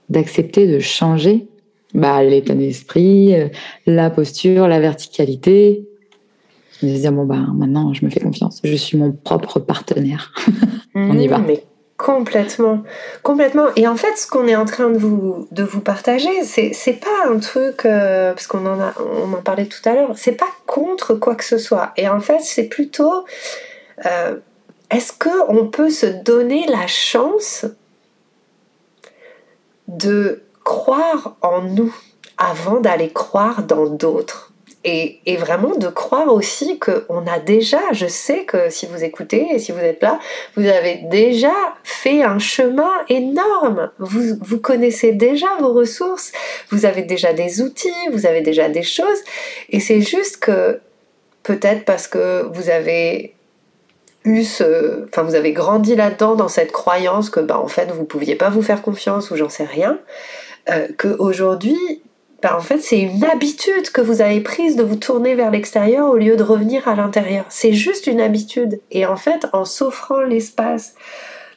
[0.10, 1.48] d'accepter de changer
[1.94, 3.50] bah, l'état d'esprit, euh,
[3.86, 5.88] la posture, la verticalité.
[6.84, 8.62] De se dire, bon, bah, maintenant, je me fais confiance.
[8.64, 10.32] Je suis mon propre partenaire.
[10.96, 11.40] On y va.
[11.40, 11.64] Mais
[12.08, 12.84] complètement.
[13.22, 13.68] Complètement.
[13.76, 17.30] Et en fait, ce qu'on est en train de vous, de vous partager, c'est, pas
[17.30, 20.48] un truc, euh, parce qu'on en, a, on en parlait tout à l'heure, c'est pas
[20.66, 21.92] contre quoi que ce soit.
[21.98, 23.26] Et en fait, c'est plutôt,
[24.06, 24.38] euh,
[24.90, 27.66] est-ce qu'on peut se donner la chance
[29.90, 31.94] de croire en nous
[32.38, 34.47] avant d'aller croire dans d'autres?
[34.90, 39.60] Et, vraiment de croire aussi qu'on a déjà, je sais que si vous écoutez et
[39.60, 40.18] si vous êtes là,
[40.56, 41.52] vous avez déjà
[41.84, 43.92] fait un chemin énorme.
[44.00, 46.32] Vous, vous connaissez déjà vos ressources,
[46.70, 49.20] vous avez déjà des outils, vous avez déjà des choses.
[49.70, 50.80] Et c'est juste que
[51.44, 53.36] peut-être parce que vous avez
[54.24, 58.06] eu ce, enfin vous avez grandi là-dedans dans cette croyance que bah en fait vous
[58.06, 60.00] pouviez pas vous faire confiance ou j'en sais rien,
[60.70, 62.02] euh, que aujourd'hui
[62.42, 66.10] bah, en fait c'est une habitude que vous avez prise de vous tourner vers l'extérieur
[66.10, 67.46] au lieu de revenir à l'intérieur.
[67.50, 70.96] C'est juste une habitude et en fait en s'offrant l'espace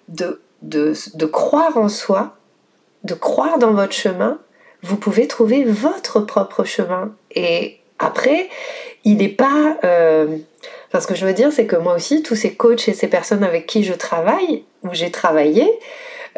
[0.09, 2.37] de, de, de croire en soi,
[3.05, 4.38] de croire dans votre chemin,
[4.83, 8.49] vous pouvez trouver votre propre chemin et après
[9.05, 10.38] il n'est pas euh,
[10.90, 13.07] Enfin, ce que je veux dire, c'est que moi aussi, tous ces coachs et ces
[13.07, 15.71] personnes avec qui je travaille, où j'ai travaillé,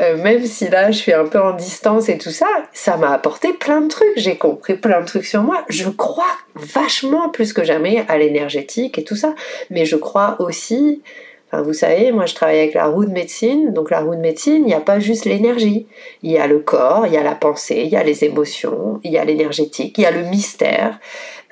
[0.00, 3.12] euh, même si là je suis un peu en distance et tout ça, ça m'a
[3.12, 4.12] apporté plein de trucs.
[4.16, 5.64] J'ai compris plein de trucs sur moi.
[5.68, 9.34] Je crois vachement plus que jamais à l'énergétique et tout ça.
[9.70, 11.02] Mais je crois aussi,
[11.48, 13.72] enfin, vous savez, moi je travaille avec la roue de médecine.
[13.72, 15.86] Donc la roue de médecine, il n'y a pas juste l'énergie.
[16.22, 19.00] Il y a le corps, il y a la pensée, il y a les émotions,
[19.04, 20.98] il y a l'énergétique, il y a le mystère.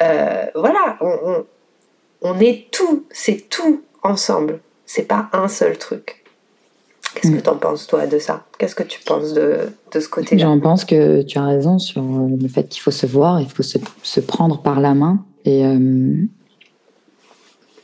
[0.00, 1.44] Euh, voilà, on
[2.22, 4.60] on est tout, c'est tout ensemble.
[4.86, 6.19] C'est pas un seul truc.
[7.14, 8.44] Qu'est-ce que tu en penses, toi, de ça?
[8.58, 9.58] Qu'est-ce que tu penses de,
[9.92, 10.42] ce côté-là?
[10.42, 13.62] J'en pense que tu as raison sur le fait qu'il faut se voir, il faut
[13.62, 15.24] se, prendre par la main.
[15.44, 16.24] Et euh,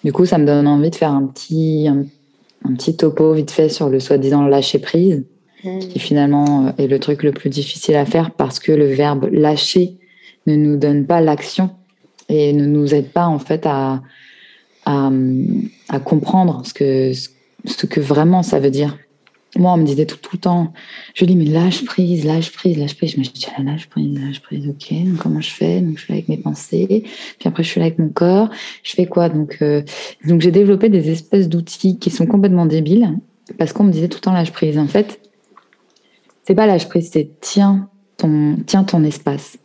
[0.05, 3.69] du coup, ça me donne envie de faire un petit, un, petit topo vite fait
[3.69, 5.25] sur le soi-disant lâcher prise,
[5.65, 5.79] mm.
[5.81, 9.99] qui finalement est le truc le plus difficile à faire parce que le verbe lâcher
[10.47, 11.71] ne nous donne pas l'action
[12.29, 14.03] et ne nous aide pas en fait à,
[14.85, 15.11] à,
[16.05, 17.13] comprendre ce que,
[17.65, 18.97] ce que vraiment ça veut dire.
[19.57, 20.73] Moi, on me disait tout, le temps,
[21.15, 23.13] je dis, mais lâche prise, lâche prise, lâche prise.
[23.13, 24.95] Je me dis, ah, lâche prise, lâche prise, ok.
[25.19, 25.81] comment je fais?
[25.81, 27.05] Donc, je suis là avec mes pensées.
[27.39, 28.51] Puis après, je suis là avec mon corps.
[28.83, 29.29] Je fais quoi?
[29.29, 29.83] Donc, euh,
[30.25, 33.19] donc j'ai développé des espèces d'outils qui sont complètement débiles
[33.59, 34.79] parce qu'on me disait tout le temps lâche prise.
[34.79, 35.21] En fait,
[36.45, 39.59] c'est pas lâche prise, c'est tiens ton, tiens ton espace.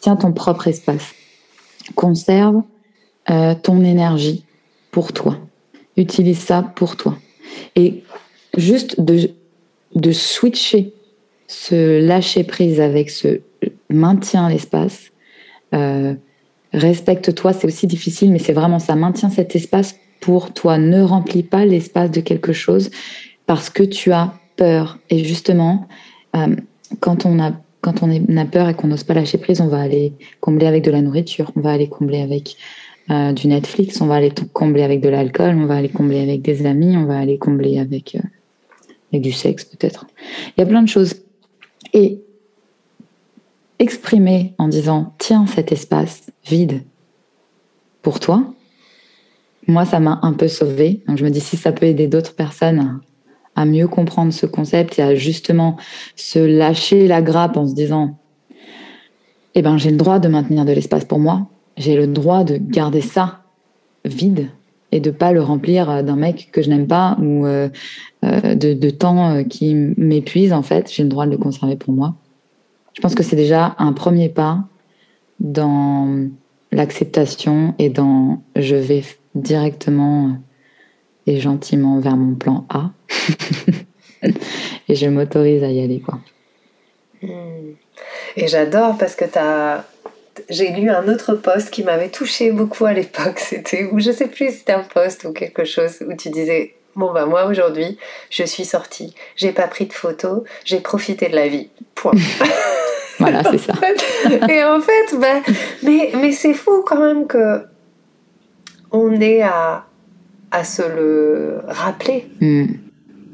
[0.00, 1.14] Tiens ton propre espace.
[1.94, 2.62] Conserve
[3.30, 4.44] euh, ton énergie
[4.90, 5.36] pour toi.
[5.96, 7.16] Utilise ça pour toi.
[7.74, 8.04] Et
[8.56, 9.30] juste de,
[9.94, 10.92] de switcher,
[11.46, 13.40] ce lâcher prise avec ce
[13.90, 15.12] maintien l'espace.
[15.74, 16.14] Euh,
[16.72, 18.94] respecte-toi, c'est aussi difficile, mais c'est vraiment ça.
[18.94, 20.78] Maintiens cet espace pour toi.
[20.78, 22.90] Ne remplis pas l'espace de quelque chose
[23.46, 24.98] parce que tu as peur.
[25.10, 25.86] Et justement,
[26.34, 26.56] euh,
[27.00, 29.78] quand on a quand on a peur et qu'on n'ose pas lâcher prise, on va
[29.78, 32.56] aller combler avec de la nourriture, on va aller combler avec
[33.10, 36.42] euh, du Netflix, on va aller combler avec de l'alcool, on va aller combler avec
[36.42, 38.26] des amis, on va aller combler avec, euh,
[39.20, 40.06] du sexe peut-être.
[40.56, 41.14] Il y a plein de choses.
[41.92, 42.20] Et
[43.78, 46.82] exprimer en disant tiens cet espace vide
[48.02, 48.44] pour toi,
[49.66, 51.02] moi ça m'a un peu sauvé.
[51.06, 53.00] Donc je me dis si ça peut aider d'autres personnes
[53.54, 55.76] à mieux comprendre ce concept et à justement
[56.14, 58.18] se lâcher la grappe en se disant
[59.54, 62.58] eh ben j'ai le droit de maintenir de l'espace pour moi j'ai le droit de
[62.58, 63.40] garder ça
[64.04, 64.50] vide
[64.92, 67.68] et de pas le remplir d'un mec que je n'aime pas ou euh,
[68.24, 70.90] euh, de, temps euh, qui m'épuise en fait.
[70.92, 72.14] J'ai le droit de le conserver pour moi.
[72.94, 74.64] Je pense que c'est déjà un premier pas
[75.40, 76.28] dans
[76.72, 80.38] l'acceptation et dans je vais directement
[81.26, 82.90] et gentiment vers mon plan A
[84.88, 86.20] et je m'autorise à y aller quoi.
[87.22, 87.74] Hmm.
[88.36, 89.84] Et j'adore parce que tu as
[90.48, 93.38] j'ai lu un autre post qui m'avait touché beaucoup à l'époque.
[93.38, 97.12] C'était, ou je sais plus, c'était un post ou quelque chose où tu disais Bon,
[97.12, 97.98] bah, moi aujourd'hui,
[98.30, 101.68] je suis sortie, j'ai pas pris de photos, j'ai profité de la vie.
[101.94, 102.12] Point.
[103.18, 103.74] voilà, c'est ça.
[104.48, 105.42] et en fait, bah,
[105.82, 107.60] mais, mais c'est fou quand même que
[108.92, 109.84] on est à,
[110.50, 112.26] à se le rappeler.
[112.40, 112.66] Hmm.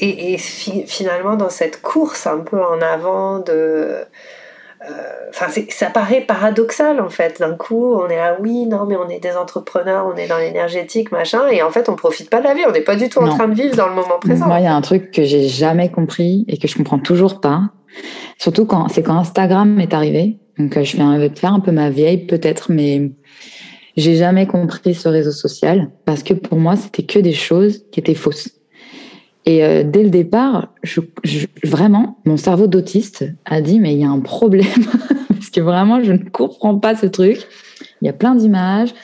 [0.00, 3.98] Et, et finalement, dans cette course un peu en avant de
[4.90, 7.40] euh, enfin, ça paraît paradoxal en fait.
[7.40, 10.38] D'un coup, on est là, oui, non, mais on est des entrepreneurs, on est dans
[10.38, 12.62] l'énergétique, machin, et en fait, on profite pas de la vie.
[12.68, 14.46] On n'est pas du tout en train de vivre dans le moment présent.
[14.46, 17.40] Moi, il y a un truc que j'ai jamais compris et que je comprends toujours
[17.40, 17.70] pas.
[18.38, 20.38] Surtout quand c'est quand Instagram est arrivé.
[20.58, 23.12] Donc, euh, je vais faire un peu ma vieille peut-être, mais
[23.96, 28.00] j'ai jamais compris ce réseau social parce que pour moi, c'était que des choses qui
[28.00, 28.50] étaient fausses.
[29.44, 30.68] Et euh, dès le départ,
[31.64, 34.66] vraiment, mon cerveau d'autiste a dit mais il y a un problème
[35.28, 37.38] parce que vraiment, je ne comprends pas ce truc.
[38.00, 38.94] Il y a plein d'images.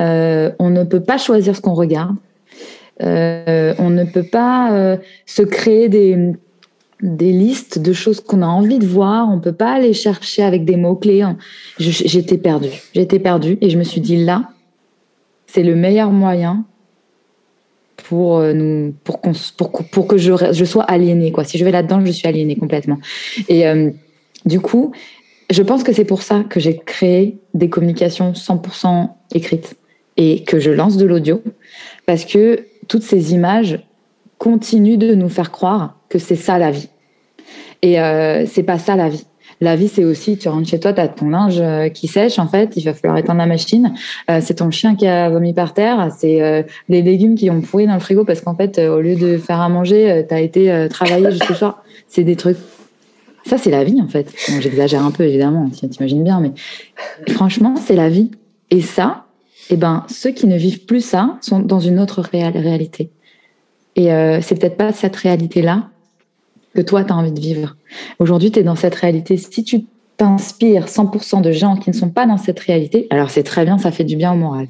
[0.00, 2.16] Euh, on ne peut pas choisir ce qu'on regarde.
[3.02, 6.32] Euh, on ne peut pas se créer des,
[7.02, 9.28] des listes de choses qu'on a envie de voir.
[9.30, 11.24] On peut pas aller chercher avec des mots clés.
[11.78, 12.82] J'étais perdue.
[12.94, 14.50] J'étais perdue et je me suis dit là,
[15.46, 16.64] c'est le meilleur moyen
[18.08, 22.12] pour euh, nous pour, que je, je sois aliénée quoi si je vais là-dedans je
[22.12, 22.98] suis aliénée complètement
[23.48, 23.90] et euh,
[24.44, 24.92] du coup
[25.50, 29.76] je pense que c'est pour ça que j'ai créé des communications 100% écrites
[30.16, 31.42] et que je lance de l'audio
[32.06, 33.80] parce que toutes ces images
[34.38, 36.88] continuent de nous faire croire que c'est ça la vie.
[37.82, 39.26] Et euh, c'est pas ça la vie.
[39.60, 42.38] La vie, c'est aussi, tu rentres chez toi, tu as ton linge euh, qui sèche,
[42.38, 43.94] en fait, il va falloir éteindre la machine.
[44.30, 47.62] Euh, c'est ton chien qui a vomi par terre, c'est euh, les légumes qui ont
[47.62, 50.40] pourri dans le frigo parce qu'en fait, au lieu de faire à manger, tu as
[50.40, 51.82] été travailler jusqu'au soir.
[52.08, 52.58] C'est des trucs.
[53.44, 54.32] Ça, c'est la vie, en fait.
[54.60, 56.52] J'exagère un peu, évidemment, t'imagines bien, mais
[57.32, 58.30] franchement, c'est la vie.
[58.70, 59.26] Et ça,
[59.70, 63.10] eh ben, ceux qui ne vivent plus ça sont dans une autre réalité.
[63.96, 64.08] Et
[64.40, 65.88] c'est peut-être pas cette réalité-là
[66.76, 67.76] que toi, tu as envie de vivre.
[68.20, 69.36] Aujourd'hui, tu es dans cette réalité.
[69.36, 73.42] Si tu t'inspires 100% de gens qui ne sont pas dans cette réalité, alors c'est
[73.42, 74.68] très bien, ça fait du bien au moral.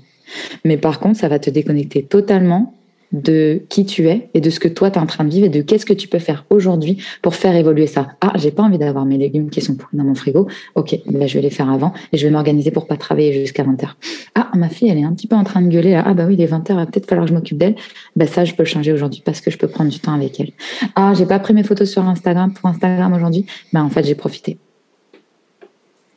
[0.65, 2.75] Mais par contre, ça va te déconnecter totalement
[3.13, 5.47] de qui tu es et de ce que toi tu es en train de vivre
[5.47, 8.09] et de qu'est-ce que tu peux faire aujourd'hui pour faire évoluer ça.
[8.21, 10.49] Ah, j'ai pas envie d'avoir mes légumes qui sont pourris dans mon frigo.
[10.75, 13.65] Ok, ben je vais les faire avant et je vais m'organiser pour pas travailler jusqu'à
[13.65, 13.89] 20h.
[14.35, 15.95] Ah, ma fille, elle est un petit peu en train de gueuler.
[15.95, 17.77] Ah bah oui, il est 20h, il va peut-être falloir que je m'occupe d'elle.
[18.17, 20.39] Ben ça, je peux le changer aujourd'hui parce que je peux prendre du temps avec
[20.41, 20.51] elle.
[20.95, 23.47] Ah, j'ai pas pris mes photos sur Instagram pour Instagram aujourd'hui.
[23.73, 24.59] Ben en fait, j'ai profité.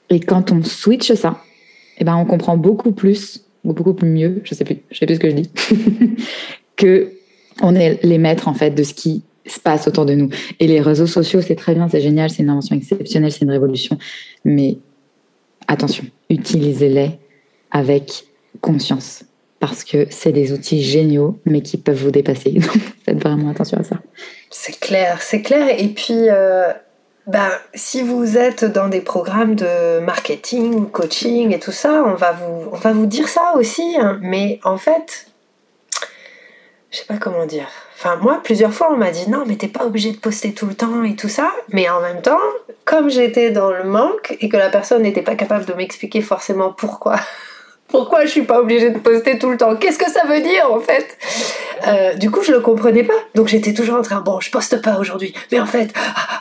[0.10, 1.42] Et quand on switch ça,
[2.00, 5.16] eh ben on comprend beaucoup plus ou beaucoup mieux, je sais plus, je sais plus
[5.16, 5.50] ce que je dis,
[6.80, 7.12] que
[7.62, 10.30] on est les maîtres en fait de ce qui se passe autour de nous.
[10.60, 13.52] Et les réseaux sociaux, c'est très bien, c'est génial, c'est une invention exceptionnelle, c'est une
[13.52, 13.98] révolution.
[14.46, 14.78] Mais
[15.68, 17.12] attention, utilisez-les
[17.72, 18.26] avec
[18.62, 19.24] conscience.
[19.60, 22.52] Parce que c'est des outils géniaux, mais qui peuvent vous dépasser.
[22.54, 23.98] Donc, faites vraiment attention à ça.
[24.50, 25.76] C'est clair, c'est clair.
[25.78, 26.72] Et puis, euh,
[27.28, 32.32] ben, si vous êtes dans des programmes de marketing coaching et tout ça, on va
[32.32, 33.98] vous, on va vous dire ça aussi.
[34.00, 34.18] Hein.
[34.22, 35.29] Mais en fait,
[36.92, 37.68] je sais pas comment dire.
[37.96, 40.66] Enfin, moi, plusieurs fois, on m'a dit non, mais t'es pas obligé de poster tout
[40.66, 41.52] le temps et tout ça.
[41.72, 42.40] Mais en même temps,
[42.86, 46.72] comme j'étais dans le manque et que la personne n'était pas capable de m'expliquer forcément
[46.74, 47.20] pourquoi,
[47.90, 50.72] pourquoi je suis pas obligée de poster tout le temps, qu'est-ce que ça veut dire
[50.72, 51.18] en fait?
[51.88, 53.14] Euh, Du coup, je le comprenais pas.
[53.36, 55.94] Donc j'étais toujours en train, bon, je poste pas aujourd'hui, mais en fait,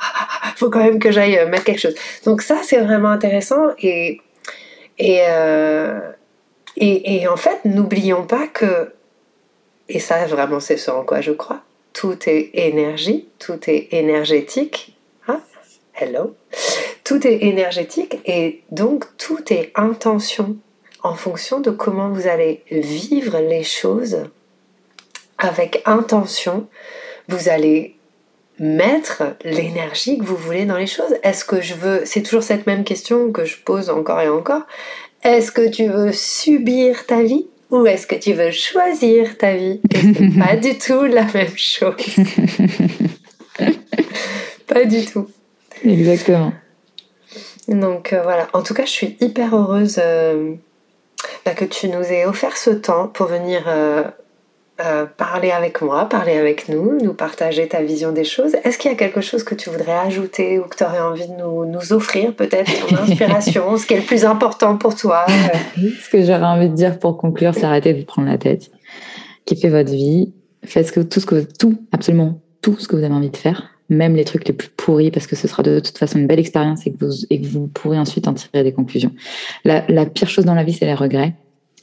[0.56, 1.94] faut quand même que j'aille mettre quelque chose.
[2.24, 4.20] Donc ça, c'est vraiment intéressant et
[5.00, 6.00] et, euh,
[6.76, 8.92] et en fait, n'oublions pas que
[9.88, 11.62] et ça, vraiment, c'est ce en quoi je crois.
[11.92, 14.96] Tout est énergie, tout est énergétique.
[15.26, 15.40] Hein?
[15.94, 16.34] Hello.
[17.04, 20.56] Tout est énergétique et donc tout est intention
[21.02, 24.24] en fonction de comment vous allez vivre les choses
[25.38, 26.68] avec intention.
[27.28, 27.96] Vous allez
[28.58, 31.14] mettre l'énergie que vous voulez dans les choses.
[31.22, 34.62] Est-ce que je veux, c'est toujours cette même question que je pose encore et encore,
[35.22, 37.46] est-ce que tu veux subir ta vie?
[37.70, 39.80] Ou est-ce que tu veux choisir ta vie?
[39.94, 41.94] Et c'est pas du tout la même chose.
[44.66, 45.28] pas du tout.
[45.84, 46.52] Exactement.
[47.68, 50.54] Donc euh, voilà, en tout cas, je suis hyper heureuse euh,
[51.44, 54.04] bah, que tu nous aies offert ce temps pour venir euh,
[54.80, 58.54] euh, parler avec moi, parler avec nous, nous partager ta vision des choses.
[58.62, 61.26] Est-ce qu'il y a quelque chose que tu voudrais ajouter ou que tu aurais envie
[61.26, 65.26] de nous, nous offrir, peut-être ton inspiration, ce qui est le plus important pour toi
[65.76, 68.70] Ce que j'aurais envie de dire pour conclure, c'est arrêter de prendre la tête.
[69.46, 70.32] Kiffez votre vie,
[70.64, 73.36] faites ce que, tout ce que tout, absolument tout ce que vous avez envie de
[73.36, 76.28] faire, même les trucs les plus pourris, parce que ce sera de toute façon une
[76.28, 79.10] belle expérience et que vous, et que vous pourrez ensuite en tirer des conclusions.
[79.64, 81.34] La, la pire chose dans la vie, c'est les regrets.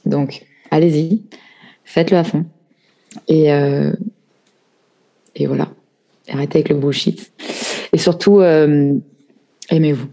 [0.06, 1.24] Donc, allez-y,
[1.84, 2.46] faites-le à fond
[3.28, 3.92] et, euh,
[5.34, 5.68] et voilà.
[6.28, 7.32] Arrêtez avec le bullshit.
[7.92, 8.94] Et surtout, euh,
[9.70, 10.08] aimez-vous.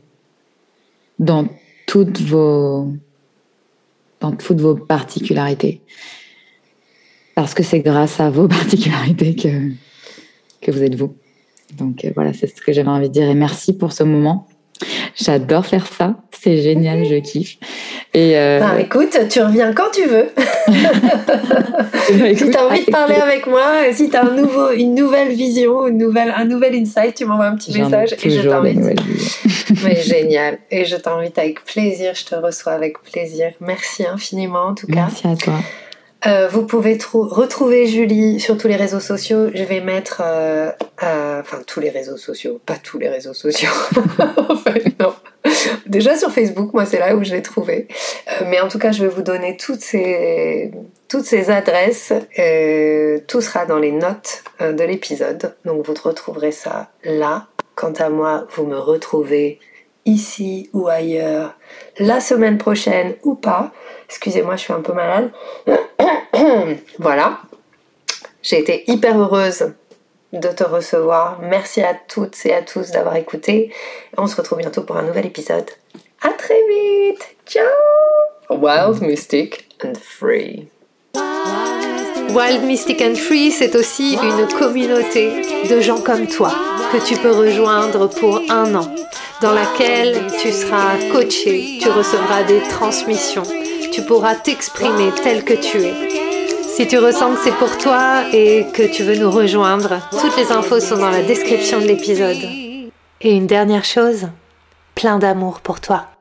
[1.20, 1.48] Dans
[1.88, 2.88] toutes vos,
[4.20, 5.82] dans toutes vos particularités.
[7.36, 9.72] Parce que c'est grâce à vos particularités que,
[10.62, 11.16] que vous êtes vous.
[11.78, 13.30] Donc euh, voilà, c'est ce que j'avais envie de dire.
[13.30, 14.48] Et merci pour ce moment.
[15.16, 16.24] J'adore faire ça.
[16.32, 17.58] C'est génial, je kiffe.
[18.16, 18.60] Et euh...
[18.60, 20.28] bah, écoute, tu reviens quand tu veux.
[22.36, 25.30] si tu as envie de parler avec moi, si tu as un nouveau, une nouvelle
[25.30, 28.80] vision, une nouvelle, un nouvel insight, tu m'envoies un petit message et je t'invite.
[29.84, 30.60] Mais génial.
[30.70, 32.14] Et je t'invite avec plaisir.
[32.14, 33.52] Je te reçois avec plaisir.
[33.60, 35.08] Merci infiniment en tout cas.
[35.08, 35.54] Merci à toi.
[36.26, 39.50] Euh, vous pouvez retrouver Julie sur tous les réseaux sociaux.
[39.54, 40.72] Je vais mettre, euh,
[41.04, 43.72] euh, enfin tous les réseaux sociaux, pas tous les réseaux sociaux.
[44.50, 45.14] en fait, non.
[45.86, 47.88] Déjà sur Facebook, moi c'est là où je l'ai trouvé.
[48.46, 50.72] mais en tout cas, je vais vous donner toutes ces,
[51.08, 52.14] toutes ces adresses.
[53.28, 55.56] tout sera dans les notes de l'épisode.
[55.66, 57.48] Donc vous retrouverez ça là.
[57.76, 59.60] Quant à moi, vous me retrouvez
[60.06, 61.56] ici ou ailleurs
[62.00, 63.72] la semaine prochaine ou pas.
[64.08, 65.32] Excusez-moi, je suis un peu malade.
[67.00, 67.40] voilà.
[68.42, 69.74] J'ai été hyper heureuse
[70.34, 71.40] de te recevoir.
[71.42, 73.74] Merci à toutes et à tous d'avoir écouté.
[74.18, 75.70] On se retrouve bientôt pour un nouvel épisode.
[76.22, 77.36] À très vite.
[77.46, 77.64] Ciao.
[78.50, 80.68] Wild, mystic and free.
[82.34, 86.52] Wild, Mystic and Free, c'est aussi une communauté de gens comme toi
[86.92, 88.90] que tu peux rejoindre pour un an,
[89.40, 93.44] dans laquelle tu seras coaché, tu recevras des transmissions,
[93.92, 96.33] tu pourras t'exprimer tel que tu es.
[96.76, 100.52] Si tu ressens que c'est pour toi et que tu veux nous rejoindre, toutes les
[100.52, 102.42] infos sont dans la description de l'épisode.
[103.22, 104.30] Et une dernière chose,
[104.96, 106.13] plein d'amour pour toi.